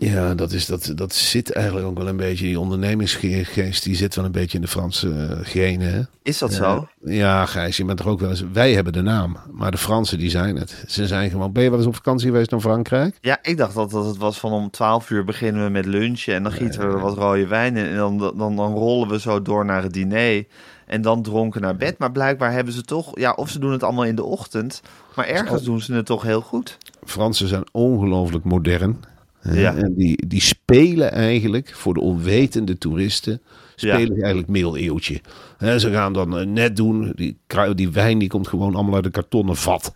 Ja, 0.00 0.34
dat, 0.34 0.52
is, 0.52 0.66
dat, 0.66 0.92
dat 0.94 1.14
zit 1.14 1.52
eigenlijk 1.52 1.86
ook 1.86 1.98
wel 1.98 2.08
een 2.08 2.16
beetje. 2.16 2.44
Die 2.44 2.60
ondernemingsgeest 2.60 3.84
die 3.84 3.96
zit 3.96 4.14
wel 4.14 4.24
een 4.24 4.32
beetje 4.32 4.56
in 4.56 4.62
de 4.62 4.68
Franse 4.68 5.08
eh, 5.08 5.38
genen. 5.42 5.92
Hè? 5.92 6.00
Is 6.22 6.38
dat 6.38 6.52
zo? 6.52 6.88
Ja, 7.04 7.46
Gijs, 7.46 7.76
je 7.76 7.84
bent 7.84 7.98
toch 7.98 8.06
ook 8.06 8.20
wel 8.20 8.30
eens. 8.30 8.44
Wij 8.52 8.72
hebben 8.72 8.92
de 8.92 9.02
naam, 9.02 9.36
maar 9.50 9.70
de 9.70 9.78
Fransen 9.78 10.18
die 10.18 10.30
zijn 10.30 10.56
het. 10.56 10.84
Ze 10.86 11.06
zijn 11.06 11.30
gewoon. 11.30 11.52
Ben 11.52 11.62
je 11.62 11.68
wel 11.68 11.78
eens 11.78 11.88
op 11.88 11.94
vakantie 11.94 12.26
geweest 12.26 12.50
naar 12.50 12.60
Frankrijk? 12.60 13.16
Ja, 13.20 13.38
ik 13.42 13.56
dacht 13.56 13.74
dat, 13.74 13.90
dat 13.90 14.06
het 14.06 14.16
was 14.16 14.38
van 14.38 14.52
om 14.52 14.70
12 14.70 15.10
uur 15.10 15.24
beginnen 15.24 15.64
we 15.64 15.70
met 15.70 15.86
lunchen 15.86 16.34
en 16.34 16.42
dan 16.42 16.52
gieten 16.52 16.80
we 16.80 16.86
er 16.86 17.00
wat 17.00 17.16
rode 17.16 17.46
wijn 17.46 17.76
in 17.76 17.86
en 17.86 17.96
dan, 17.96 18.18
dan, 18.18 18.56
dan 18.56 18.72
rollen 18.72 19.08
we 19.08 19.20
zo 19.20 19.42
door 19.42 19.64
naar 19.64 19.82
het 19.82 19.92
diner 19.92 20.44
en 20.90 21.02
dan 21.02 21.22
dronken 21.22 21.60
naar 21.60 21.76
bed. 21.76 21.98
Maar 21.98 22.12
blijkbaar 22.12 22.52
hebben 22.52 22.74
ze 22.74 22.82
toch, 22.82 23.18
ja, 23.18 23.32
of 23.32 23.50
ze 23.50 23.58
doen 23.58 23.72
het 23.72 23.82
allemaal 23.82 24.04
in 24.04 24.14
de 24.14 24.24
ochtend, 24.24 24.82
maar 25.16 25.26
ergens 25.26 25.62
doen 25.62 25.80
ze 25.80 25.92
het 25.94 26.06
toch 26.06 26.22
heel 26.22 26.40
goed. 26.40 26.78
Fransen 27.04 27.48
zijn 27.48 27.64
ongelooflijk 27.72 28.44
modern. 28.44 29.04
Ja. 29.42 29.74
En 29.74 29.94
die, 29.94 30.26
die 30.26 30.40
spelen 30.40 31.12
eigenlijk 31.12 31.72
voor 31.74 31.94
de 31.94 32.00
onwetende 32.00 32.78
toeristen. 32.78 33.40
Spelen 33.74 34.00
Ja. 34.00 34.06
die 34.06 34.22
eigenlijk 34.22 34.48
middeleeuwtje. 34.48 35.20
Hè, 35.58 35.78
ze 35.78 35.90
gaan 35.92 36.12
dan 36.12 36.38
eh, 36.38 36.46
net 36.46 36.76
doen. 36.76 37.12
Die, 37.14 37.38
die 37.74 37.90
wijn 37.90 38.18
die 38.18 38.28
komt 38.28 38.48
gewoon 38.48 38.74
allemaal 38.74 38.94
uit 38.94 39.04
een 39.04 39.10
kartonnen 39.10 39.56
vat. 39.56 39.92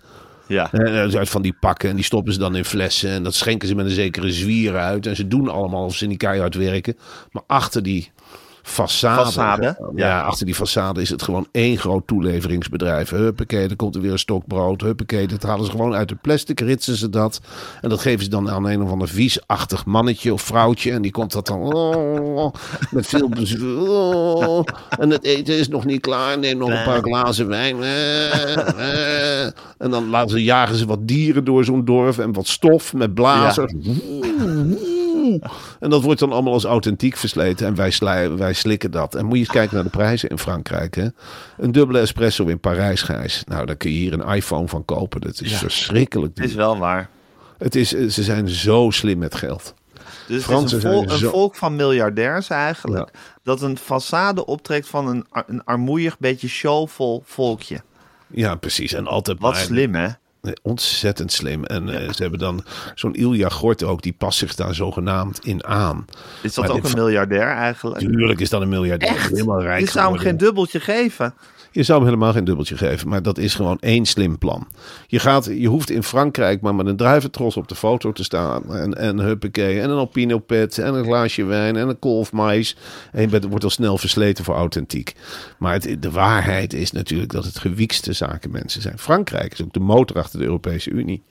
Ja, 0.47 0.73
En 0.73 1.17
uit 1.17 1.29
van 1.29 1.43
die 1.43 1.57
pakken 1.61 1.89
en 1.91 1.97
die 1.97 2.05
stoppen 2.05 2.33
ze 2.33 2.39
dan 2.39 2.57
in 2.57 2.65
flessen. 2.65 3.11
En 3.11 3.23
dat 3.23 3.35
schenken 3.35 3.69
ze 3.69 3.75
met 3.75 3.85
een 3.85 3.91
zekere 3.91 4.33
zwier 4.33 4.77
uit. 4.77 5.07
En 5.07 5.17
ze 5.17 5.29
doen 5.29 5.49
allemaal 5.49 5.85
of 5.85 5.97
ze 5.97 6.07
niet 6.07 6.19
keihard 6.19 6.55
werken. 6.55 6.97
Maar 7.31 7.43
achter 7.47 7.83
die 7.83 8.11
façade. 8.65 9.25
Façade, 9.25 9.77
Ja, 9.95 10.09
ja. 10.09 10.21
achter 10.21 10.47
die 10.47 10.55
façade 10.55 11.01
is 11.01 11.11
het 11.11 11.23
gewoon 11.23 11.47
één 11.53 11.79
groot 11.79 12.07
toeleveringsbedrijf. 12.07 13.11
Huppakee, 13.11 13.69
er 13.69 13.77
komt 13.77 13.95
er 13.95 14.01
weer 14.01 14.13
een 14.13 14.19
stok 14.19 14.47
brood. 14.47 14.81
Huppakee, 14.81 15.27
dat 15.27 15.43
halen 15.43 15.65
ze 15.65 15.71
gewoon 15.71 15.95
uit 15.95 16.09
de 16.09 16.15
plastic, 16.15 16.61
ritsen 16.61 16.97
ze 16.97 17.11
dat. 17.11 17.41
En 17.81 17.89
dat 17.89 18.01
geven 18.01 18.25
ze 18.25 18.31
dan 18.31 18.51
aan 18.51 18.65
een 18.69 18.83
of 18.83 18.91
ander 18.91 19.09
viesachtig 19.09 19.85
mannetje 19.85 20.33
of 20.33 20.43
vrouwtje. 20.43 20.93
En 20.93 21.03
die 21.03 21.11
komt 21.11 21.33
dat 21.33 21.47
dan 21.47 21.75
oh, 21.75 22.53
met 22.91 23.07
veel 23.07 23.29
bezoek. 23.29 23.89
Oh, 23.89 24.65
en 24.99 25.11
het 25.11 25.25
eten 25.25 25.59
is 25.59 25.69
nog 25.69 25.85
niet 25.85 26.01
klaar. 26.01 26.39
Neem 26.39 26.59
nog 26.59 26.69
een 26.69 26.85
paar 26.85 27.03
glazen 27.03 27.49
wijn. 27.49 27.77
En 29.79 29.91
dan 29.91 30.09
laten 30.09 30.31
ze, 30.31 30.43
jagen 30.43 30.77
ze 30.77 30.87
wat 30.87 31.09
dieren 31.09 31.45
door 31.45 31.65
zo'n 31.65 31.85
dorp 31.85 32.19
en 32.19 32.33
wat 32.33 32.47
stof 32.47 32.93
met 32.93 33.15
blazers. 33.15 33.73
En 35.81 35.91
dat 35.91 36.03
wordt 36.03 36.21
dan 36.21 36.33
allemaal 36.33 36.53
als 36.53 36.65
authentiek 36.65 37.17
versleten. 37.17 37.67
En 37.67 37.75
wij, 37.75 37.91
sli- 37.91 38.29
wij 38.29 38.53
slikken 38.53 38.91
dat. 38.91 39.15
En 39.15 39.25
moet 39.25 39.33
je 39.35 39.39
eens 39.39 39.49
kijken 39.49 39.75
naar 39.75 39.85
de 39.85 39.91
prijzen 39.91 40.29
in 40.29 40.39
Frankrijk. 40.39 40.95
Hè? 40.95 41.07
Een 41.57 41.73
dubbele 41.73 41.99
espresso 41.99 42.45
in 42.47 42.61
Parijs, 42.61 43.03
Gijs. 43.03 43.43
Nou, 43.47 43.67
daar 43.67 43.77
kun 43.77 43.91
je 43.91 43.97
hier 43.97 44.13
een 44.13 44.35
iPhone 44.35 44.69
van 44.69 44.85
kopen. 44.85 45.21
Dat 45.21 45.41
is 45.41 45.57
verschrikkelijk. 45.57 46.37
Het 46.37 46.47
is 46.47 46.55
wel 46.55 46.79
waar. 46.79 47.09
Het 47.59 47.75
is, 47.75 47.89
ze 47.89 48.23
zijn 48.23 48.49
zo 48.49 48.91
slim 48.91 49.19
met 49.19 49.35
geld. 49.35 49.75
Dus 50.29 50.43
Fransen 50.45 50.77
het 50.77 50.87
is 50.87 50.93
een, 50.93 50.97
vol- 50.97 51.01
zijn 51.03 51.13
een 51.13 51.19
zo- 51.19 51.31
volk 51.31 51.55
van 51.57 51.77
miljardairs 51.77 52.49
eigenlijk. 52.49 53.11
Dat 53.43 53.63
een 53.63 53.79
façade 53.79 54.45
optrekt 54.45 54.89
van 54.89 55.09
een, 55.09 55.27
een 55.47 55.65
armoeig, 55.65 56.19
beetje 56.19 56.49
showvol 56.49 57.23
volkje. 57.27 57.81
Ja, 58.27 58.55
precies. 58.55 58.93
En 58.93 59.07
altijd 59.07 59.41
Wat 59.41 59.53
maar- 59.53 59.61
slim, 59.61 59.95
hè? 59.95 60.09
Ontzettend 60.63 61.33
slim. 61.33 61.65
En 61.65 61.89
eh, 61.89 62.13
ze 62.13 62.23
hebben 62.23 62.41
dan 62.41 62.65
zo'n 62.95 63.15
Ilja 63.15 63.49
Gort 63.49 63.83
ook. 63.83 64.03
Die 64.03 64.13
past 64.13 64.39
zich 64.39 64.55
daar 64.55 64.75
zogenaamd 64.75 65.45
in 65.45 65.65
aan. 65.67 66.05
Is 66.43 66.55
dat 66.55 66.67
Maar 66.67 66.75
ook 66.77 66.83
dit- 66.83 66.93
een 66.93 66.99
miljardair 66.99 67.47
eigenlijk? 67.49 68.01
Tuurlijk 68.01 68.41
is 68.41 68.51
dat 68.51 68.63
een 68.63 68.69
miljardair. 68.69 69.11
Echt? 69.15 69.31
Helemaal 69.31 69.63
rijk 69.63 69.81
Je 69.81 69.91
zou 69.91 70.13
hem 70.13 70.21
geen 70.21 70.37
dubbeltje 70.37 70.81
geven. 70.81 71.35
Je 71.75 71.83
zou 71.83 71.99
hem 71.99 72.09
helemaal 72.09 72.33
geen 72.33 72.45
dubbeltje 72.45 72.77
geven, 72.77 73.09
maar 73.09 73.23
dat 73.23 73.39
is 73.39 73.55
gewoon 73.55 73.79
één 73.81 74.07
slim 74.07 74.39
plan. 74.39 74.67
Je, 75.07 75.19
gaat, 75.19 75.45
je 75.45 75.69
hoeft 75.69 75.91
in 75.91 76.03
Frankrijk 76.03 76.61
maar 76.61 76.75
met 76.75 76.87
een 76.87 76.97
druiventros 76.97 77.57
op 77.57 77.69
de 77.69 77.75
foto 77.75 78.13
te 78.13 78.25
staan. 78.25 78.75
En, 78.75 78.95
en 78.95 79.19
huppakee, 79.19 79.81
en 79.81 79.91
een 79.91 79.97
alpino 79.97 80.39
pet, 80.39 80.79
en 80.79 80.95
een 80.95 81.05
glaasje 81.05 81.45
wijn, 81.45 81.77
en 81.77 81.89
een 81.89 81.99
kolf 81.99 82.33
mais. 82.33 82.77
En 83.13 83.31
je 83.31 83.49
wordt 83.49 83.65
al 83.65 83.71
snel 83.71 83.99
versleten 83.99 84.45
voor 84.45 84.55
authentiek. 84.55 85.15
Maar 85.59 85.99
de 86.01 86.11
waarheid 86.11 86.73
is 86.73 86.93
natuurlijk 86.93 87.33
dat 87.33 87.45
het 87.45 87.59
gewiekste 87.59 88.13
zakenmensen 88.13 88.83
zijn. 88.83 88.99
Frankrijk 88.99 89.53
is 89.53 89.63
ook 89.63 89.73
de 89.73 89.81
motor 89.81 90.17
achter 90.17 90.39
de 90.39 90.45
Europese 90.45 90.91
Unie. 90.91 91.23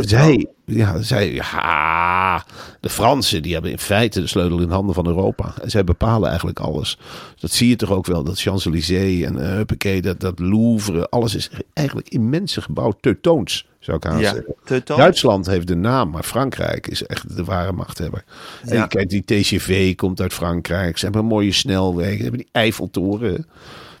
Zij, 0.00 0.46
ja, 0.64 1.02
zij, 1.02 1.32
ja, 1.32 2.44
de 2.80 2.88
Fransen 2.88 3.42
die 3.42 3.52
hebben 3.52 3.70
in 3.70 3.78
feite 3.78 4.20
de 4.20 4.26
sleutel 4.26 4.60
in 4.60 4.70
handen 4.70 4.94
van 4.94 5.06
Europa. 5.06 5.54
En 5.62 5.70
zij 5.70 5.84
bepalen 5.84 6.28
eigenlijk 6.28 6.58
alles. 6.58 6.98
Dat 7.40 7.50
zie 7.50 7.68
je 7.68 7.76
toch 7.76 7.90
ook 7.90 8.06
wel, 8.06 8.24
dat 8.24 8.40
Champs-Élysées 8.40 9.22
en 9.22 9.34
uh, 9.34 9.42
huppakee, 9.42 10.02
dat, 10.02 10.20
dat 10.20 10.38
Louvre, 10.38 11.08
alles 11.08 11.34
is 11.34 11.50
eigenlijk 11.72 12.08
immense 12.08 12.60
gebouw, 12.60 12.92
teutoons, 13.00 13.66
zou 13.80 13.96
ik 13.96 14.04
haast 14.04 14.42
Ja. 14.66 14.96
Duitsland 14.96 15.46
heeft 15.46 15.66
de 15.66 15.76
naam, 15.76 16.10
maar 16.10 16.22
Frankrijk 16.22 16.86
is 16.86 17.06
echt 17.06 17.36
de 17.36 17.44
ware 17.44 17.72
machthebber. 17.72 18.24
En 18.62 18.76
Ja. 18.76 18.86
kijkt, 18.86 19.10
die 19.10 19.24
TGV 19.24 19.94
komt 19.94 20.20
uit 20.20 20.32
Frankrijk. 20.32 20.98
Ze 20.98 21.04
hebben 21.04 21.24
mooie 21.24 21.52
snelwegen, 21.52 22.16
ze 22.16 22.22
hebben 22.22 22.40
die 22.40 22.48
Eiffeltoren. 22.52 23.46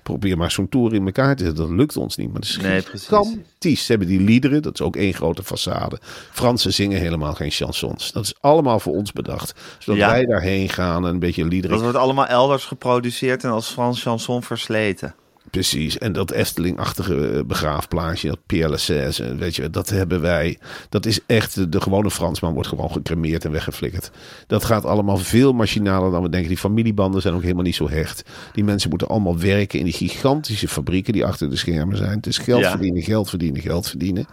Probeer 0.02 0.36
maar 0.36 0.50
zo'n 0.50 0.68
toren 0.68 0.96
in 0.96 1.06
elkaar 1.06 1.36
te 1.36 1.44
zetten. 1.44 1.66
Dat 1.66 1.76
lukt 1.76 1.96
ons 1.96 2.16
niet. 2.16 2.32
Maar 2.32 2.40
dat 2.40 2.50
is 2.50 2.56
Nee, 2.56 2.82
gigantisch. 2.82 3.84
Ze 3.84 3.90
hebben 3.92 4.08
die 4.08 4.20
liederen. 4.20 4.62
Dat 4.62 4.74
is 4.74 4.80
ook 4.80 4.96
één 4.96 5.14
grote 5.14 5.42
façade. 5.44 6.02
Fransen 6.30 6.72
zingen 6.72 7.00
helemaal 7.00 7.34
geen 7.34 7.50
chansons. 7.50 8.12
Dat 8.12 8.24
is 8.24 8.34
allemaal 8.40 8.80
voor 8.80 8.92
ons 8.94 9.12
bedacht. 9.12 9.54
Zodat 9.78 10.00
Ja. 10.00 10.10
wij 10.10 10.24
daarheen 10.24 10.68
gaan 10.68 11.06
en 11.06 11.12
een 11.12 11.18
beetje 11.18 11.44
liederen. 11.44 11.76
Dat 11.76 11.84
wordt 11.84 11.98
allemaal 11.98 12.26
elders 12.26 12.64
geproduceerd 12.64 13.44
en 13.44 13.50
als 13.50 13.68
Frans 13.68 14.02
chanson 14.02 14.42
versleten. 14.42 15.14
Precies. 15.52 15.98
En 15.98 16.12
dat 16.12 16.30
Efteling-achtige 16.30 17.28
eh, 17.30 17.44
begraafplaatje, 17.44 18.28
dat 18.28 18.38
Pierre 18.46 18.70
Lachaise, 18.70 19.24
eh, 19.24 19.34
weet 19.34 19.56
je, 19.56 19.70
dat 19.70 19.88
hebben 19.88 20.20
wij. 20.20 20.58
Dat 20.88 21.06
is 21.06 21.20
echt, 21.26 21.72
de, 21.72 21.80
gewone 21.80 22.10
Fransman 22.10 22.52
wordt 22.52 22.68
gewoon 22.68 22.90
gecremeerd 22.90 23.44
en 23.44 23.50
weggeflikkerd. 23.50 24.10
Dat 24.46 24.64
gaat 24.64 24.84
allemaal 24.84 25.16
veel 25.16 25.52
machinaler 25.52 26.10
dan 26.10 26.22
we 26.22 26.28
denken. 26.28 26.48
Die 26.48 26.58
familiebanden 26.58 27.22
zijn 27.22 27.34
ook 27.34 27.42
helemaal 27.42 27.62
niet 27.62 27.74
zo 27.74 27.88
hecht. 27.88 28.22
Die 28.52 28.64
mensen 28.64 28.88
moeten 28.90 29.08
allemaal 29.08 29.38
werken 29.38 29.78
in 29.78 29.84
die 29.84 29.94
gigantische 29.94 30.68
fabrieken 30.68 31.12
die 31.12 31.24
achter 31.24 31.50
de 31.50 31.56
schermen 31.56 31.96
zijn. 31.96 32.16
Het 32.16 32.26
is 32.26 32.38
geld 32.38 32.60
Ja. 32.60 32.70
verdienen, 32.70 33.02
geld 33.02 33.28
verdienen, 33.28 33.62
geld 33.62 33.88
verdienen. 33.88 34.26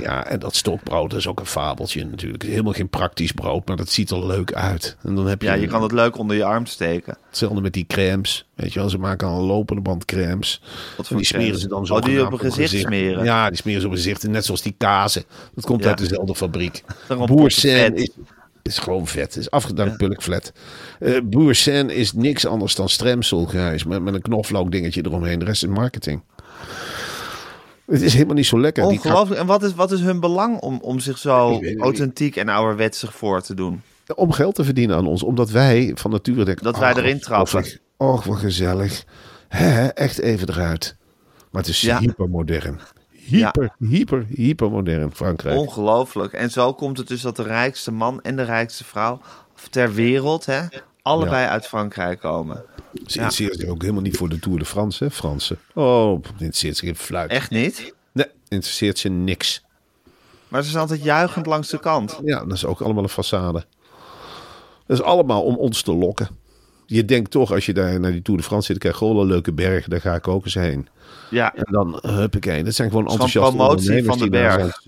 Ja, 0.00 0.26
en 0.26 0.38
dat 0.38 0.54
stokbrood 0.56 1.14
is 1.14 1.26
ook 1.26 1.40
een 1.40 1.46
fabeltje 1.46 2.04
natuurlijk. 2.04 2.42
Helemaal 2.42 2.72
geen 2.72 2.88
praktisch 2.88 3.32
brood, 3.32 3.66
maar 3.68 3.76
dat 3.76 3.88
ziet 3.90 4.10
er 4.10 4.26
leuk 4.26 4.52
uit. 4.52 4.96
En 5.02 5.14
dan 5.14 5.26
heb 5.26 5.42
je, 5.42 5.48
Ja, 5.48 5.54
je 5.54 5.66
kan 5.66 5.82
het 5.82 5.92
leuk 5.92 6.18
onder 6.18 6.36
je 6.36 6.44
arm 6.44 6.66
steken. 6.66 7.16
hetzelfde 7.28 7.60
met 7.60 7.72
die 7.72 7.86
crèmes. 7.86 8.46
Weet 8.54 8.72
je 8.72 8.78
wel, 8.78 8.88
ze 8.90 8.98
maken 8.98 9.28
al 9.28 9.38
een 9.38 9.46
lopende 9.46 9.82
band 9.82 10.04
crèmes. 10.04 10.62
Wat 10.96 11.08
En 11.10 11.16
die 11.16 11.26
smeren 11.26 11.58
ze 11.58 11.68
dan 11.68 11.86
zo 11.86 11.94
Oh, 11.94 12.02
die 12.02 12.26
op 12.26 12.32
een 12.32 12.38
gezicht 12.38 12.78
smeren. 12.78 13.24
Ja, 13.24 13.48
die 13.48 13.56
smeren 13.56 13.80
ze 13.80 13.86
op 13.86 13.92
een 13.92 13.98
gezicht. 13.98 14.28
Net 14.28 14.44
zoals 14.44 14.62
die 14.62 14.74
kazen. 14.78 15.24
Dat 15.54 15.64
komt 15.64 15.82
Ja. 15.82 15.88
uit 15.88 15.98
dezelfde 15.98 16.34
fabriek. 16.34 16.82
Daarom 17.08 17.26
Boer 17.26 17.36
potten 17.38 17.60
Sen 17.60 17.78
vet. 17.78 17.94
is, 18.00 18.10
is 18.62 18.78
gewoon 18.78 19.06
vet. 19.06 19.36
Is 19.36 19.50
afgedankt 19.50 19.96
pulkflat. 19.96 20.52
Eh 20.98 21.20
Boer 21.24 21.54
Sen 21.54 21.90
is 21.90 22.12
niks 22.12 22.46
anders 22.46 22.74
dan 22.74 22.88
stremselgrijs. 22.88 23.84
Met, 23.84 24.02
met 24.02 24.14
een 24.14 24.22
knoflook 24.22 24.70
dingetje 24.72 25.02
eromheen. 25.06 25.38
De 25.38 25.44
rest 25.44 25.62
is 25.62 25.68
marketing. 25.68 26.22
Het 27.86 28.02
is 28.02 28.12
helemaal 28.12 28.34
niet 28.34 28.46
zo 28.46 28.60
lekker. 28.60 28.84
Ongelooflijk. 28.84 29.40
En 29.40 29.46
wat 29.46 29.62
is, 29.62 29.74
wat 29.74 29.92
is 29.92 30.00
hun 30.00 30.20
belang 30.20 30.58
om, 30.60 30.78
om 30.82 31.00
zich 31.00 31.18
zo 31.18 31.60
authentiek 31.78 32.36
en 32.36 32.48
ouderwetsig 32.48 33.14
voor 33.14 33.42
te 33.42 33.54
doen? 33.54 33.82
om 34.14 34.32
geld 34.32 34.54
te 34.54 34.64
verdienen 34.64 34.96
aan 34.96 35.06
ons. 35.06 35.22
Omdat 35.22 35.50
wij 35.50 35.92
van 35.94 36.10
nature 36.10 36.44
denken... 36.44 36.64
Dat 36.64 36.78
wij 36.78 36.90
"Ach, 36.90 36.96
erin 36.96 37.20
trappen." 37.20 37.64
Och, 37.96 38.24
wat 38.24 38.38
gezellig. 38.38 39.04
Echt 39.94 40.18
even 40.18 40.48
eruit. 40.48 40.96
Maar 41.50 41.62
het 41.62 41.70
is 41.70 41.80
Ja. 41.80 41.98
hypermodern. 41.98 42.80
Hyper, 43.10 43.74
hyper, 43.78 44.26
hypermodern 44.28 45.14
Frankrijk. 45.14 45.58
Ongelooflijk. 45.58 46.32
En 46.32 46.50
zo 46.50 46.74
komt 46.74 46.98
het 46.98 47.08
dus 47.08 47.20
dat 47.20 47.36
de 47.36 47.42
rijkste 47.42 47.92
man 47.92 48.22
en 48.22 48.36
de 48.36 48.42
rijkste 48.42 48.84
vrouw 48.84 49.20
ter 49.70 49.92
wereld, 49.94 50.46
hè, 50.46 50.60
allebei 51.02 51.46
uit 51.46 51.66
Frankrijk 51.66 52.20
komen. 52.20 52.64
Ze 52.92 53.00
interesseert 53.02 53.56
zich 53.60 53.68
ook 53.68 53.80
helemaal 53.80 54.02
niet 54.02 54.16
voor 54.16 54.28
de 54.28 54.38
Tour 54.38 54.58
de 54.58 54.64
France, 54.64 55.04
hè, 55.04 55.10
Fransen. 55.10 55.58
Oh, 55.74 56.22
interesseert 56.32 56.76
zich 56.76 56.86
geen 56.88 56.96
fluit. 56.96 57.30
Echt 57.30 57.50
niet? 57.50 57.94
Nee, 58.12 58.26
interesseert 58.48 58.98
ze 58.98 59.08
niks. 59.08 59.64
Maar 60.48 60.62
ze 60.62 60.68
zijn 60.68 60.82
altijd 60.82 61.02
juichend 61.02 61.46
langs 61.46 61.68
de 61.68 61.78
kant. 61.78 62.20
Ja, 62.24 62.44
dat 62.44 62.52
is 62.52 62.64
ook 62.64 62.80
allemaal 62.80 63.02
een 63.02 63.10
façade. 63.24 63.66
Dat 64.86 64.98
is 64.98 65.02
allemaal 65.02 65.42
om 65.42 65.56
ons 65.56 65.82
te 65.82 65.94
lokken. 65.94 66.28
Je 66.86 67.04
denkt 67.04 67.30
toch, 67.30 67.52
als 67.52 67.66
je 67.66 67.72
daar 67.72 68.00
naar 68.00 68.12
die 68.12 68.22
Tour 68.22 68.40
de 68.40 68.46
France 68.46 68.66
zit, 68.66 68.78
kijk, 68.78 68.96
gewoon 68.96 69.16
een 69.16 69.26
leuke 69.26 69.52
berg, 69.52 69.88
daar 69.88 70.00
ga 70.00 70.14
ik 70.14 70.28
ook 70.28 70.44
eens 70.44 70.54
heen. 70.54 70.88
Ja, 71.30 71.54
En 71.54 71.72
dan, 71.72 71.98
huppakee, 72.02 72.64
dat 72.64 72.74
zijn 72.74 72.90
gewoon 72.90 73.08
enthousiaste 73.08 73.56
promotie 73.56 74.04
van 74.04 74.18
de 74.18 74.28
berg. 74.28 74.80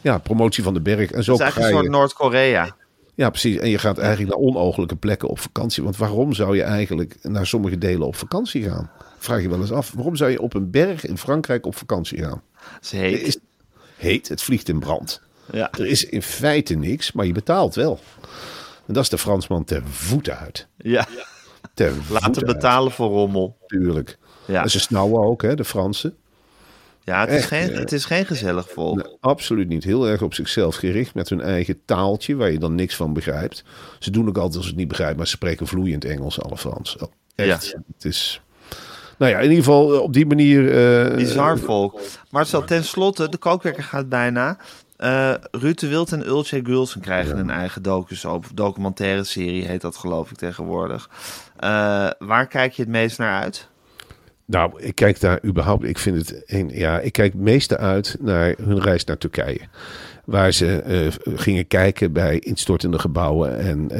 Ja, 0.00 0.18
promotie 0.18 0.62
van 0.62 0.74
de 0.74 0.80
berg. 0.80 1.10
En 1.10 1.24
zo 1.24 1.32
het 1.32 1.40
is 1.40 1.46
eigenlijk 1.46 1.74
een 1.74 1.80
soort 1.80 1.98
Noord-Korea. 1.98 2.76
Ja, 3.14 3.30
precies. 3.30 3.56
En 3.56 3.68
je 3.68 3.78
gaat 3.78 3.98
eigenlijk 3.98 4.30
naar 4.30 4.46
onogelijke 4.46 4.96
plekken 4.96 5.28
op 5.28 5.38
vakantie. 5.38 5.82
Want 5.82 5.96
waarom 5.96 6.32
zou 6.32 6.56
je 6.56 6.62
eigenlijk 6.62 7.16
naar 7.22 7.46
sommige 7.46 7.78
delen 7.78 8.06
op 8.06 8.16
vakantie 8.16 8.62
gaan? 8.62 8.90
Vraag 9.18 9.42
je 9.42 9.48
wel 9.48 9.60
eens 9.60 9.72
af. 9.72 9.92
Waarom 9.92 10.16
zou 10.16 10.30
je 10.30 10.40
op 10.40 10.54
een 10.54 10.70
berg 10.70 11.06
in 11.06 11.18
Frankrijk 11.18 11.66
op 11.66 11.76
vakantie 11.76 12.18
gaan? 12.18 12.42
Ze 12.80 12.96
heet. 12.96 13.22
is 13.22 13.38
heet, 13.96 14.28
het 14.28 14.42
vliegt 14.42 14.68
in 14.68 14.78
brand. 14.78 15.20
Ja. 15.52 15.70
Er 15.72 15.86
is 15.86 16.04
in 16.04 16.22
feite 16.22 16.74
niks, 16.74 17.12
maar 17.12 17.26
je 17.26 17.32
betaalt 17.32 17.74
wel. 17.74 18.00
En 18.88 18.94
dat 18.94 19.02
is 19.02 19.08
de 19.08 19.18
Fransman 19.18 19.64
ter 19.64 19.82
voeten 19.90 20.38
uit. 20.38 20.66
ja. 20.76 21.06
Ter 21.74 21.92
Laten 22.10 22.46
betalen 22.46 22.92
voor 22.92 23.08
rommel. 23.08 23.56
tuurlijk. 23.66 24.18
Ja. 24.44 24.62
En 24.62 24.70
ze 24.70 24.80
snauwen 24.80 25.22
ook, 25.22 25.42
hè, 25.42 25.54
de 25.54 25.64
Fransen. 25.64 26.16
Ja, 27.04 27.20
het 27.20 27.30
is, 27.30 27.44
geen, 27.44 27.70
ja. 27.70 27.78
het 27.78 27.92
is 27.92 28.04
geen 28.04 28.26
gezellig 28.26 28.70
volk. 28.70 28.96
Nee, 28.96 29.16
absoluut 29.20 29.68
niet. 29.68 29.84
Heel 29.84 30.08
erg 30.08 30.22
op 30.22 30.34
zichzelf 30.34 30.76
gericht 30.76 31.14
met 31.14 31.28
hun 31.28 31.40
eigen 31.40 31.80
taaltje, 31.84 32.36
waar 32.36 32.50
je 32.50 32.58
dan 32.58 32.74
niks 32.74 32.96
van 32.96 33.12
begrijpt. 33.12 33.64
Ze 33.98 34.10
doen 34.10 34.28
ook 34.28 34.36
altijd 34.36 34.54
als 34.56 34.62
ze 34.64 34.70
het 34.70 34.78
niet 34.78 34.88
begrijpen, 34.88 35.16
maar 35.16 35.26
ze 35.26 35.32
spreken 35.32 35.66
vloeiend 35.66 36.04
Engels, 36.04 36.40
alle 36.40 36.56
Fransen. 36.56 37.02
Oh, 37.02 37.08
Echt. 37.34 37.66
Ja. 37.66 37.82
Het 37.94 38.04
is. 38.04 38.40
Nou 39.18 39.32
ja, 39.32 39.36
in 39.38 39.42
ieder 39.50 39.64
geval 39.64 39.94
eh, 39.94 40.00
op 40.00 40.12
die 40.12 40.26
manier. 40.26 40.70
eh, 41.08 41.16
Bizar 41.16 41.58
volk. 41.58 42.00
Maar 42.30 42.40
het 42.40 42.50
zal 42.50 42.64
tenslotte, 42.64 43.28
de 43.28 43.36
kookwekker 43.36 43.82
gaat 43.82 44.08
bijna. 44.08 44.58
Eh 44.98 45.34
Ruud 45.50 45.78
de 45.78 45.88
Wild 45.88 46.12
en 46.12 46.26
Ulce 46.26 46.60
Gulsen 46.64 47.00
krijgen 47.00 47.38
een 47.38 47.50
eigen 47.50 47.82
docus 47.82 48.24
op. 48.24 48.46
Documentaire 48.54 49.24
serie 49.24 49.64
heet 49.64 49.80
dat 49.80 49.96
geloof 49.96 50.30
ik 50.30 50.36
tegenwoordig. 50.36 51.10
Eh, 51.56 52.10
waar 52.18 52.46
kijk 52.46 52.72
je 52.72 52.82
het 52.82 52.90
meest 52.90 53.18
naar 53.18 53.42
uit? 53.42 53.68
Nou, 54.44 54.82
ik 54.82 54.94
kijk 54.94 55.20
daar 55.20 55.44
überhaupt. 55.44 55.84
Ik 55.84 55.98
vind 55.98 56.16
het. 56.16 56.42
Een, 56.46 56.68
ja, 56.68 56.98
ik 56.98 57.12
kijk 57.12 57.32
het 57.32 57.42
meeste 57.42 57.76
uit 57.76 58.16
naar 58.20 58.54
hun 58.62 58.80
reis 58.80 59.04
naar 59.04 59.18
Turkije. 59.18 59.60
Waar 60.24 60.52
ze 60.52 60.82
eh, 60.82 61.36
gingen 61.36 61.66
kijken 61.66 62.12
bij 62.12 62.38
instortende 62.38 62.98
gebouwen 62.98 63.58
en 63.58 63.90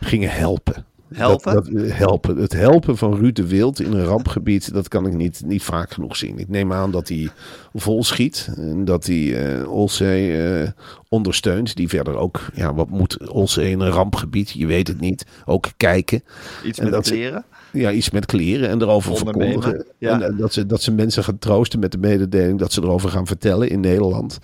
gingen 0.00 0.30
helpen. 0.30 0.86
Helpen? 1.12 1.54
Dat, 1.54 1.66
dat, 1.72 1.92
helpen. 1.92 2.36
Het 2.36 2.52
helpen 2.52 2.96
van 2.96 3.16
Ruud 3.16 3.36
de 3.36 3.46
Wild 3.46 3.80
in 3.80 3.92
een 3.92 4.04
rampgebied, 4.04 4.72
dat 4.72 4.88
kan 4.88 5.06
ik 5.06 5.12
niet, 5.12 5.42
niet 5.46 5.62
vaak 5.62 5.92
genoeg 5.92 6.16
zien. 6.16 6.38
Ik 6.38 6.48
neem 6.48 6.72
aan 6.72 6.90
dat 6.90 7.08
hij 7.08 7.28
vol 7.74 8.04
schiet. 8.04 8.48
En 8.56 8.84
dat 8.84 9.06
hij 9.06 9.56
uh, 9.58 9.72
Olzee 9.72 10.60
uh, 10.60 10.68
ondersteunt. 11.08 11.76
Die 11.76 11.88
verder 11.88 12.16
ook, 12.16 12.40
ja, 12.54 12.74
wat 12.74 12.88
moet 12.88 13.28
Olzee 13.28 13.70
in 13.70 13.80
een 13.80 13.90
rampgebied? 13.90 14.50
Je 14.50 14.66
weet 14.66 14.88
het 14.88 15.00
niet. 15.00 15.26
Ook 15.44 15.66
kijken. 15.76 16.22
Iets 16.64 16.80
met 16.80 17.00
kleren? 17.00 17.44
Ze, 17.72 17.78
ja, 17.78 17.90
iets 17.90 18.10
met 18.10 18.26
kleren 18.26 18.68
en 18.68 18.82
erover 18.82 19.16
verkondigen. 19.16 19.86
Ja. 19.98 20.20
En, 20.20 20.36
dat, 20.36 20.52
ze, 20.52 20.66
dat 20.66 20.82
ze 20.82 20.92
mensen 20.92 21.24
gaan 21.24 21.38
troosten 21.38 21.78
met 21.78 21.92
de 21.92 21.98
mededeling 21.98 22.58
dat 22.58 22.72
ze 22.72 22.82
erover 22.82 23.10
gaan 23.10 23.26
vertellen 23.26 23.70
in 23.70 23.80
Nederland. 23.80 24.38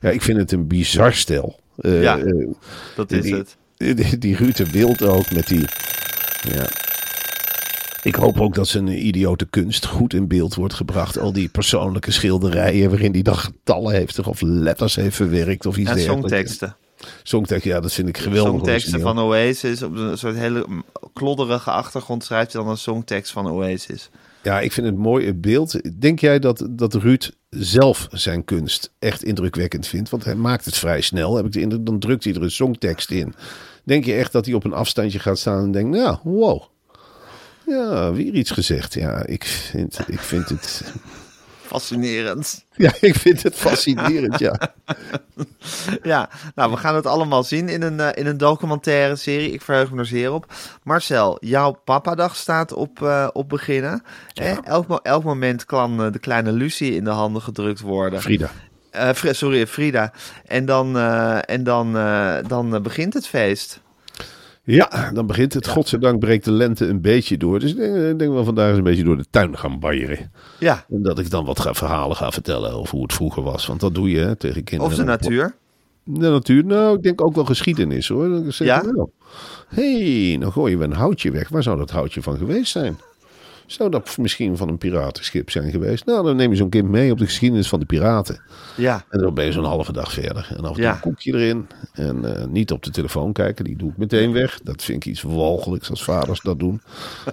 Ja, 0.00 0.10
ik 0.10 0.22
vind 0.22 0.38
het 0.38 0.52
een 0.52 0.66
bizar 0.66 1.12
stel. 1.12 1.58
Uh, 1.80 2.02
ja, 2.02 2.18
dat 2.96 3.12
is 3.12 3.22
die, 3.22 3.34
het. 3.34 3.56
Die, 3.78 4.18
die 4.18 4.36
Ruud 4.36 4.56
de 4.56 4.70
Wild 4.70 5.02
ook 5.02 5.30
met 5.30 5.46
die 5.46 5.64
ja. 6.52 6.68
Ik 8.02 8.14
hoop 8.14 8.40
ook 8.40 8.54
dat 8.54 8.68
zijn 8.68 9.06
idiote 9.06 9.46
kunst 9.46 9.86
goed 9.86 10.14
in 10.14 10.28
beeld 10.28 10.54
wordt 10.54 10.74
gebracht. 10.74 11.18
Al 11.18 11.32
die 11.32 11.48
persoonlijke 11.48 12.10
schilderijen 12.10 12.90
waarin 12.90 13.12
hij 13.12 13.22
dan 13.22 13.36
getallen 13.36 13.94
heeft 13.94 14.26
of 14.26 14.40
letters 14.40 14.96
heeft 14.96 15.16
verwerkt 15.16 15.66
of 15.66 15.76
iets 15.76 15.90
en 15.90 15.96
dergelijks. 15.96 16.28
songteksten. 16.28 16.76
Songteksten, 17.22 17.70
ja, 17.70 17.80
dat 17.80 17.92
vind 17.92 18.08
ik 18.08 18.18
geweldig. 18.18 18.52
Songteksten 18.52 19.00
van 19.00 19.18
Oasis. 19.18 19.82
Op 19.82 19.96
een 19.96 20.18
soort 20.18 20.36
hele 20.36 20.66
klodderige 21.12 21.70
achtergrond 21.70 22.24
schrijft 22.24 22.52
hij 22.52 22.62
dan 22.62 22.70
een 22.70 22.78
songtekst 22.78 23.32
van 23.32 23.50
Oasis. 23.50 24.10
Ja, 24.48 24.60
ik 24.60 24.72
vind 24.72 24.86
het 24.86 24.96
mooi 24.96 25.26
het 25.26 25.40
beeld. 25.40 26.00
Denk 26.00 26.18
jij 26.18 26.38
dat, 26.38 26.66
dat 26.70 26.94
Ruud 26.94 27.30
zelf 27.50 28.08
zijn 28.10 28.44
kunst 28.44 28.92
echt 28.98 29.22
indrukwekkend 29.22 29.86
vindt? 29.86 30.10
Want 30.10 30.24
hij 30.24 30.34
maakt 30.34 30.64
het 30.64 30.76
vrij 30.76 31.00
snel. 31.00 31.36
Heb 31.36 31.46
ik 31.46 31.52
de 31.52 31.60
indruk, 31.60 31.86
dan 31.86 31.98
drukt 31.98 32.24
hij 32.24 32.34
er 32.34 32.42
een 32.42 32.50
songtekst 32.50 33.10
in. 33.10 33.34
Denk 33.84 34.04
je 34.04 34.14
echt 34.14 34.32
dat 34.32 34.46
hij 34.46 34.54
op 34.54 34.64
een 34.64 34.72
afstandje 34.72 35.18
gaat 35.18 35.38
staan 35.38 35.62
en 35.62 35.70
denkt, 35.70 35.96
nou, 35.96 36.18
wow. 36.22 36.62
Ja, 37.66 38.12
weer 38.12 38.34
iets 38.34 38.50
gezegd. 38.50 38.94
Ja, 38.94 39.26
ik 39.26 39.44
vind, 39.44 39.98
ik 40.06 40.20
vind 40.20 40.48
het... 40.48 40.92
Fascinerend. 41.68 42.64
Ja, 42.76 42.92
ik 43.00 43.14
vind 43.14 43.42
het 43.42 43.54
fascinerend, 43.54 44.38
ja. 44.38 44.74
ja, 46.02 46.28
nou, 46.54 46.70
we 46.70 46.76
gaan 46.76 46.94
het 46.94 47.06
allemaal 47.06 47.44
zien 47.44 47.68
in 47.68 47.82
een, 47.82 47.98
uh, 47.98 48.08
in 48.14 48.26
een 48.26 48.36
documentaire 48.36 49.16
serie. 49.16 49.52
Ik 49.52 49.62
verheug 49.62 49.90
me 49.90 49.98
er 49.98 50.06
zeer 50.06 50.32
op. 50.32 50.52
Marcel, 50.82 51.36
jouw 51.40 51.72
papadag 51.84 52.36
staat 52.36 52.72
op, 52.72 53.00
uh, 53.00 53.28
op 53.32 53.48
beginnen. 53.48 54.02
Ja. 54.28 54.62
Elk, 54.64 55.00
elk 55.02 55.24
moment 55.24 55.64
kan 55.64 56.04
uh, 56.04 56.12
de 56.12 56.18
kleine 56.18 56.52
Lucie 56.52 56.94
in 56.94 57.04
de 57.04 57.10
handen 57.10 57.42
gedrukt 57.42 57.80
worden. 57.80 58.20
Frida. 58.20 58.50
Sorry, 59.12 59.66
Frida. 59.66 60.12
En 60.46 60.64
dan, 60.64 60.98
en 61.40 61.64
dan, 61.64 61.92
dan 62.46 62.82
begint 62.82 63.14
het 63.14 63.26
feest. 63.26 63.80
Ja, 64.74 65.10
dan 65.14 65.26
begint 65.26 65.54
het. 65.54 65.66
Ja. 65.66 65.72
Godzijdank 65.72 66.18
breekt 66.18 66.44
de 66.44 66.52
lente 66.52 66.86
een 66.86 67.00
beetje 67.00 67.36
door. 67.36 67.60
Dus 67.60 67.70
ik 67.70 67.76
denk, 67.76 67.94
ik 67.94 68.18
denk 68.18 68.32
wel 68.32 68.44
vandaag 68.44 68.68
eens 68.68 68.78
een 68.78 68.84
beetje 68.84 69.04
door 69.04 69.16
de 69.16 69.24
tuin 69.30 69.58
gaan 69.58 69.80
baieren. 69.80 70.32
Ja. 70.58 70.84
En 70.90 71.02
dat 71.02 71.18
ik 71.18 71.30
dan 71.30 71.44
wat 71.44 71.60
ga, 71.60 71.74
verhalen 71.74 72.16
ga 72.16 72.30
vertellen 72.30 72.72
over 72.72 72.94
hoe 72.94 73.02
het 73.02 73.12
vroeger 73.12 73.42
was. 73.42 73.66
Want 73.66 73.80
dat 73.80 73.94
doe 73.94 74.10
je 74.10 74.18
hè, 74.18 74.36
tegen 74.36 74.64
kinderen. 74.64 74.92
Of 74.92 74.98
de 74.98 75.04
natuur. 75.04 75.54
De 76.04 76.28
natuur, 76.28 76.64
nou, 76.64 76.96
ik 76.96 77.02
denk 77.02 77.20
ook 77.20 77.34
wel 77.34 77.44
geschiedenis 77.44 78.08
hoor. 78.08 78.42
Zeg 78.48 78.66
ja? 78.66 78.82
Nou, 78.82 79.08
hey, 79.68 80.36
dan 80.40 80.52
gooien 80.52 80.78
we 80.78 80.84
een 80.84 80.92
houtje 80.92 81.30
weg. 81.30 81.48
Waar 81.48 81.62
zou 81.62 81.78
dat 81.78 81.90
houtje 81.90 82.22
van 82.22 82.36
geweest 82.36 82.70
zijn? 82.70 82.98
Zou 83.68 83.90
dat 83.90 84.16
misschien 84.18 84.56
van 84.56 84.68
een 84.68 84.78
piratenschip 84.78 85.50
zijn 85.50 85.70
geweest? 85.70 86.04
Nou, 86.04 86.24
dan 86.24 86.36
neem 86.36 86.50
je 86.50 86.56
zo'n 86.56 86.68
kind 86.68 86.88
mee 86.88 87.12
op 87.12 87.18
de 87.18 87.24
geschiedenis 87.24 87.68
van 87.68 87.80
de 87.80 87.86
piraten. 87.86 88.40
Ja. 88.76 89.04
En 89.08 89.20
dan 89.20 89.34
ben 89.34 89.44
je 89.44 89.52
zo'n 89.52 89.64
halve 89.64 89.92
dag 89.92 90.12
verder. 90.12 90.46
En 90.56 90.62
af 90.64 90.68
en 90.68 90.72
toe 90.74 90.82
Ja. 90.82 90.92
een 90.94 91.00
koekje 91.00 91.32
erin. 91.34 91.66
En 91.92 92.22
uh, 92.24 92.44
niet 92.44 92.72
op 92.72 92.82
de 92.82 92.90
telefoon 92.90 93.32
kijken, 93.32 93.64
die 93.64 93.76
doe 93.76 93.90
ik 93.90 93.96
meteen 93.96 94.32
weg. 94.32 94.60
Dat 94.62 94.82
vind 94.82 95.04
ik 95.04 95.10
iets 95.12 95.22
walgelijks 95.22 95.90
als 95.90 96.04
vaders 96.04 96.40
dat 96.40 96.58
doen. 96.58 96.80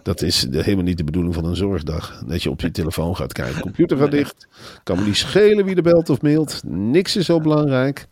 Dat 0.04 0.22
is 0.22 0.40
de, 0.50 0.62
helemaal 0.64 0.84
niet 0.84 0.98
de 0.98 1.04
bedoeling 1.04 1.34
van 1.34 1.46
een 1.46 1.56
zorgdag. 1.56 2.22
Dat 2.28 2.44
je 2.44 2.50
op 2.50 2.62
je 2.62 2.72
telefoon 2.72 3.16
gaat 3.16 3.34
kijken. 3.34 3.62
Computer 3.62 3.98
gaat 3.98 4.12
dicht. 4.12 4.48
Kan 4.84 4.98
me 5.00 5.06
niet 5.06 5.18
schelen 5.18 5.66
wie 5.66 5.76
er 5.76 5.82
belt 5.82 6.10
of 6.10 6.22
mailt. 6.22 6.62
Niks 6.66 7.16
is 7.16 7.26
zo 7.26 7.40
belangrijk. 7.40 8.08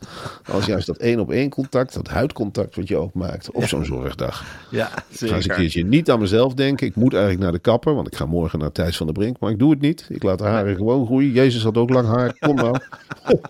Als 0.52 0.66
juist 0.66 0.88
dat 0.88 0.98
één 0.98 1.20
op 1.20 1.32
één 1.32 1.50
contact, 1.50 1.94
dat 1.94 2.08
huidcontact 2.08 2.76
wat 2.76 2.88
je 2.88 2.98
ook 2.98 3.14
maakt. 3.14 3.52
Op 3.52 3.64
zo'n 3.64 3.86
zorgdag. 3.86 4.44
Ja, 4.72 4.88
Ik 4.88 4.94
ga 4.94 5.02
eens 5.10 5.22
een 5.22 5.42
zeker. 5.42 5.56
keertje 5.58 5.86
niet 5.86 6.12
aan 6.12 6.20
mezelf 6.20 6.54
denken. 6.54 6.88
Ik 6.88 6.96
moet 6.96 7.12
eigenlijk 7.14 7.44
naar 7.44 7.52
de 7.52 7.60
kapper, 7.60 7.96
want 7.96 8.08
ik 8.08 8.13
ga 8.16 8.26
morgen 8.26 8.60
naar 8.60 8.72
Thijs 8.72 8.98
van 8.98 9.06
der 9.06 9.16
Brink. 9.16 9.40
Maar 9.40 9.52
ik 9.52 9.60
doe 9.60 9.72
het 9.72 9.82
niet. 9.82 10.06
Ik 10.10 10.24
laat 10.24 10.38
de 10.38 10.44
haren 10.44 10.76
gewoon 10.76 11.06
groeien. 11.06 11.32
Jezus 11.32 11.64
had 11.64 11.78
ook 11.78 11.90
lang 11.90 12.08
haar. 12.08 12.36
Kom 12.40 12.56
nou. 12.56 12.78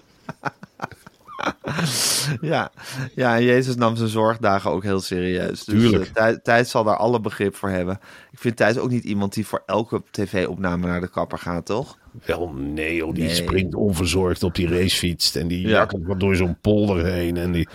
Ja. 2.41 2.71
ja, 3.15 3.35
en 3.35 3.43
Jezus 3.43 3.75
nam 3.75 3.95
zijn 3.95 4.09
zorgdagen 4.09 4.71
ook 4.71 4.83
heel 4.83 4.99
serieus. 4.99 5.63
Dus 5.63 5.79
Tuurlijk. 5.81 6.05
eh, 6.05 6.11
Thij- 6.13 6.37
Thijs 6.43 6.69
zal 6.69 6.83
daar 6.83 6.95
alle 6.97 7.19
begrip 7.19 7.55
voor 7.55 7.69
hebben. 7.69 7.99
Ik 8.31 8.39
vind 8.39 8.55
Thijs 8.55 8.77
ook 8.77 8.89
niet 8.89 9.03
iemand 9.03 9.33
die 9.33 9.45
voor 9.45 9.63
elke 9.65 10.01
tv-opname 10.11 10.87
naar 10.87 11.01
de 11.01 11.07
kapper 11.09 11.37
gaat, 11.37 11.65
toch? 11.65 11.97
Wel, 12.25 12.49
nee, 12.53 12.95
joh, 12.95 13.13
die 13.13 13.23
Nee. 13.23 13.33
springt 13.33 13.75
onverzorgd 13.75 14.43
op 14.43 14.55
die 14.55 14.67
racefiets. 14.67 15.35
En 15.35 15.47
die 15.47 15.67
Ja. 15.67 15.87
wat 16.01 16.19
door 16.19 16.35
zo'n 16.35 16.57
polder 16.61 17.05
heen. 17.05 17.37
En 17.37 17.51
die, 17.51 17.67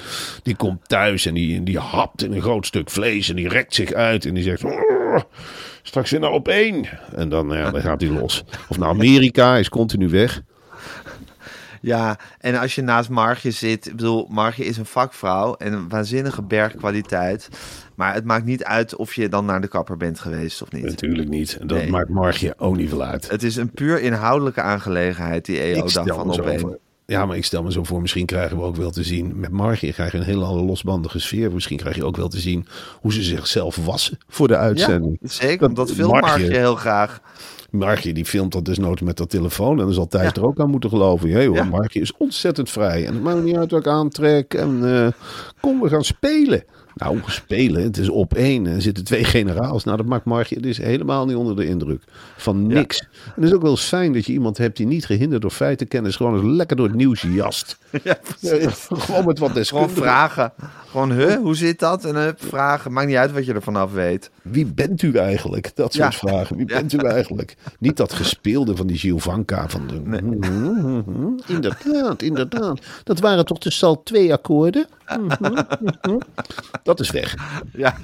die 0.43 0.57
komt 0.57 0.89
thuis 0.89 1.27
en 1.27 1.35
die, 1.35 1.63
die 1.63 1.79
hapt 1.79 2.23
in 2.23 2.33
een 2.33 2.43
groot 2.43 2.67
stuk 2.67 2.91
vlees. 2.91 3.29
En 3.29 3.37
die 3.37 3.49
rekt 3.49 3.75
zich 3.75 3.93
uit. 3.93 4.25
En 4.25 4.35
die 4.35 4.43
zegt... 4.43 4.63
"Oh, 5.89 5.95
straks 6.05 6.11
naar 6.11 6.31
op 6.31 6.49
één. 6.49 6.85
En 7.15 7.29
dan, 7.29 7.49
ja, 7.49 7.71
dan 7.71 7.81
gaat 7.81 8.01
hij 8.01 8.11
los. 8.11 8.45
Of 8.69 8.79
naar 8.79 8.89
Amerika, 8.99 9.57
is 9.57 9.69
continu 9.69 10.09
weg. 10.09 10.41
Ja, 11.81 12.19
en 12.39 12.55
als 12.61 12.75
je 12.75 12.83
naast 12.83 13.09
Margje 13.09 13.51
zit, 13.51 13.87
ik 13.87 13.97
bedoel, 13.97 14.27
Margje 14.31 14.65
is 14.65 14.77
een 14.77 14.87
vakvrouw 14.87 15.55
en 15.55 15.73
een 15.73 15.89
waanzinnige 15.89 16.43
bergkwaliteit. 16.43 17.49
Maar 17.95 18.15
het 18.15 18.25
maakt 18.25 18.45
niet 18.45 18.65
uit 18.65 18.97
of 18.97 19.15
je 19.15 19.29
dan 19.29 19.45
naar 19.45 19.61
de 19.61 19.69
kapper 19.69 19.97
bent 19.97 20.21
geweest 20.21 20.63
of 20.63 20.73
niet. 20.73 20.85
Natuurlijk 20.85 21.29
niet. 21.29 21.57
En 21.61 21.67
dat 21.67 21.79
Nee. 21.79 21.91
maakt 21.91 22.09
Margje 22.09 22.55
ook 22.59 22.77
niet 22.77 22.89
veel 22.89 23.03
uit. 23.03 23.31
Het 23.31 23.43
is 23.43 23.57
een 23.57 23.71
puur 23.71 24.01
inhoudelijke 24.01 24.61
aangelegenheid, 24.61 25.45
die 25.45 25.59
EO-dag 25.61 25.91
stel 25.91 26.05
van 26.05 26.27
me 26.27 26.35
zo 26.35 26.43
op 26.43 26.59
voor. 26.61 26.79
Ja, 27.13 27.27
maar 27.27 27.37
ik 27.37 27.45
stel 27.45 27.63
me 27.63 27.73
zo 27.73 27.85
voor, 27.85 28.01
misschien 28.01 28.27
krijgen 28.27 28.57
we 28.57 28.63
ook 28.63 28.77
wel 28.77 28.91
te 28.91 29.03
zien... 29.03 29.33
Met 29.41 29.51
Margje 29.51 29.93
krijg 29.93 30.13
je 30.13 30.19
een 30.19 30.25
hele 30.25 30.45
andere 30.45 30.65
losbandige 30.67 31.19
sfeer. 31.19 31.53
Misschien 31.53 31.77
krijg 31.77 31.97
je 31.97 32.05
ook 32.05 32.17
wel 32.17 32.29
te 32.29 32.39
zien 32.41 32.67
hoe 33.01 33.13
ze 33.13 33.23
zichzelf 33.23 33.77
wassen 33.77 34.19
voor 34.29 34.49
de 34.49 34.57
uitzending. 34.57 35.19
Ja, 35.21 35.29
zeker, 35.29 35.59
Dat- 35.59 35.77
want 35.77 35.77
dat 35.77 35.93
filmt 35.97 36.21
Margje 36.21 36.51
heel 36.51 36.75
graag. 36.75 37.21
Margje 37.71 38.13
die 38.15 38.25
filmt 38.25 38.53
dat 38.53 38.65
desnoods 38.65 39.03
met 39.03 39.17
dat 39.17 39.31
telefoon. 39.31 39.79
En 39.79 39.85
dan 39.85 39.95
zal 39.95 40.07
Thijs 40.07 40.25
Ja. 40.25 40.33
er 40.35 40.45
ook 40.47 40.61
aan 40.61 40.71
moeten 40.71 40.91
geloven. 40.91 41.31
Hé 41.31 41.47
hoor, 41.47 41.55
Ja. 41.57 41.65
Margje 41.65 42.01
is 42.01 42.17
ontzettend 42.17 42.71
vrij. 42.71 43.07
En 43.07 43.15
het 43.15 43.23
maakt 43.23 43.43
niet 43.43 43.57
uit 43.57 43.71
wat 43.71 43.81
ik 43.81 43.87
aantrek. 43.87 44.55
En 44.55 44.95
eh, 44.95 45.09
kom, 45.61 45.81
we 45.81 45.89
gaan 45.89 46.05
spelen. 46.05 46.65
Nou, 46.99 47.19
spelen, 47.27 47.83
het 47.83 47.97
is 47.97 48.09
op 48.09 48.35
één. 48.35 48.67
Er 48.67 48.83
zitten 48.83 49.05
twee 49.05 49.25
generaals. 49.25 49.85
Nou, 49.85 49.97
dat 49.97 50.07
maakt 50.07 50.25
Margje 50.25 50.55
het 50.55 50.67
is 50.67 50.79
helemaal 50.79 51.27
niet 51.27 51.37
onder 51.37 51.57
de 51.57 51.67
indruk 51.67 52.03
van 52.37 52.67
niks. 52.67 53.01
En 53.01 53.09
het 53.35 53.45
is 53.45 53.53
ook 53.53 53.63
wel 53.63 53.77
fijn 53.77 54.13
dat 54.13 54.27
je 54.27 54.33
iemand 54.33 54.59
hebt 54.59 54.77
die 54.77 54.87
niet 54.87 55.07
gehinderd 55.07 55.43
door 55.43 55.51
feitenkennis... 55.51 56.17
gewoon 56.17 56.35
eens 56.35 56.57
lekker 56.57 56.77
door 56.77 56.87
het 56.87 56.97
nieuws 56.97 57.23
jast. 57.23 57.79
Ja, 58.03 58.19
gewoon 58.89 59.25
met 59.25 59.39
wat 59.39 59.49
Gewoon 59.49 59.53
deskundigen. 59.55 59.97
vragen. 60.03 60.53
Gewoon, 60.91 61.13
huh, 61.13 61.37
hoe 61.37 61.57
zit 61.57 61.79
dat? 61.79 62.05
En 62.05 62.35
vragen. 62.39 62.93
Maakt 62.93 63.07
niet 63.07 63.17
uit 63.17 63.33
wat 63.33 63.47
je 63.47 63.53
ervan 63.53 63.77
af 63.77 63.93
weet. 63.93 64.31
Wie 64.43 64.67
bent 64.67 65.03
u 65.03 65.13
eigenlijk? 65.13 65.71
Dat 65.75 65.93
soort 65.95 66.13
Ja. 66.13 66.19
vragen. 66.29 66.57
Wie 66.57 66.67
bent 66.67 66.93
u 66.93 66.97
eigenlijk? 66.99 67.57
Niet 67.79 67.97
dat 67.97 68.13
gespeelde 68.13 68.77
van 68.77 68.87
die 68.87 68.99
Giovanka. 68.99 69.69
Van 69.69 69.87
de... 69.87 71.43
Inderdaad, 71.47 72.23
inderdaad. 72.23 72.81
Dat 73.05 73.21
waren 73.21 73.45
toch 73.45 73.59
de 73.59 73.71
sal 73.71 74.03
2 74.03 74.33
akkoorden? 74.33 74.87
Dat 76.89 77.01
is 77.01 77.11
weg. 77.11 77.35
Ja. 77.73 77.95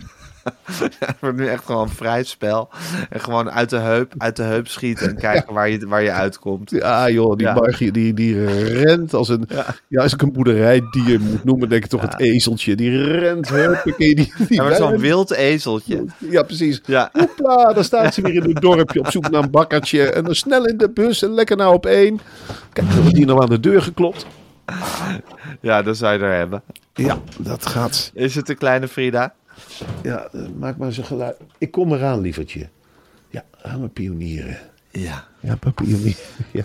Het 0.98 1.16
wordt 1.20 1.36
nu 1.36 1.46
echt 1.46 1.64
gewoon 1.64 1.88
vrij 1.88 2.24
spel. 2.24 2.68
En 3.10 3.20
gewoon 3.20 3.50
uit 3.50 3.70
de 3.70 3.76
heup, 3.76 4.14
uit 4.18 4.36
de 4.36 4.42
heup 4.42 4.68
schieten 4.68 5.08
en 5.08 5.16
kijken 5.16 5.54
waar, 5.54 5.68
je, 5.68 5.86
waar 5.86 6.02
je 6.02 6.10
uitkomt. 6.10 6.70
Ja 6.70 7.10
joh, 7.10 7.36
die 7.36 7.46
Ja. 7.46 7.54
Margie 7.54 7.92
die, 7.92 8.14
die 8.14 8.44
rent 8.72 9.14
als 9.14 9.28
een... 9.28 9.48
Ja. 9.88 10.02
als 10.02 10.12
ik 10.12 10.22
een 10.22 10.32
boerderijdier 10.32 11.20
moet 11.20 11.44
noemen, 11.44 11.68
denk 11.68 11.84
ik 11.84 11.90
toch 11.90 12.00
het 12.00 12.20
ezeltje. 12.20 12.74
Die 12.74 13.02
rent, 13.02 13.48
huppakee, 13.48 14.14
die, 14.14 14.32
die 14.36 14.46
Ja, 14.48 14.62
maar 14.62 14.74
zo'n 14.74 14.98
wild 14.98 15.32
ezeltje. 15.32 16.04
Ja, 16.18 16.42
precies. 16.42 16.80
Ja. 16.86 17.10
Hoepla, 17.12 17.72
dan 17.72 17.84
staat 17.84 18.14
ze 18.14 18.22
weer 18.22 18.34
in 18.34 18.54
het 18.54 18.60
dorpje 18.60 19.00
op 19.00 19.10
zoek 19.10 19.30
naar 19.30 19.42
een 19.42 19.50
bakkertje. 19.50 20.10
En 20.10 20.24
dan 20.24 20.34
snel 20.34 20.64
in 20.66 20.76
de 20.76 20.90
bus 20.90 21.22
en 21.22 21.34
lekker 21.34 21.56
nou 21.56 21.74
op 21.74 21.86
één. 21.86 22.20
Kijk, 22.72 22.88
dan 22.88 23.00
wordt 23.00 23.16
hier 23.16 23.26
nou 23.26 23.42
aan 23.42 23.48
de 23.48 23.60
deur 23.60 23.82
geklopt. 23.82 24.26
Ja, 25.60 25.82
dat 25.82 25.96
zou 25.96 26.18
je 26.18 26.24
er 26.24 26.36
hebben. 26.36 26.62
Ja, 26.94 27.18
dat 27.38 27.66
gaat. 27.66 28.10
Is 28.14 28.34
het 28.34 28.46
de 28.46 28.54
kleine 28.54 28.88
Frida? 28.88 29.34
Ja, 30.02 30.28
eh, 30.32 30.40
maak 30.58 30.76
maar 30.76 30.92
zo'n 30.92 31.04
geluid. 31.04 31.36
Ik 31.58 31.70
kom 31.70 31.92
eraan, 31.92 32.20
lievertje. 32.20 32.68
Ja, 33.28 33.42
gaan 33.62 33.80
we 33.80 33.88
pionieren. 33.88 34.58
Ja. 34.90 35.24
Ja, 35.40 35.58
pionieren. 35.74 36.14
Ja. 36.50 36.64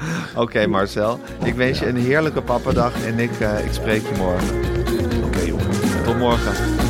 Oké 0.42 0.66
Marcel, 0.66 1.20
ik 1.44 1.54
wens 1.54 1.78
je 1.78 1.86
een 1.86 1.96
heerlijke 1.96 2.42
pappadag 2.42 3.04
en 3.06 3.18
ik, 3.18 3.40
eh, 3.40 3.64
ik 3.64 3.72
spreek 3.72 4.02
je 4.02 4.14
morgen. 4.16 4.56
Oké, 5.24 5.40
jongen. 5.40 6.04
Tot 6.04 6.18
morgen. 6.18 6.89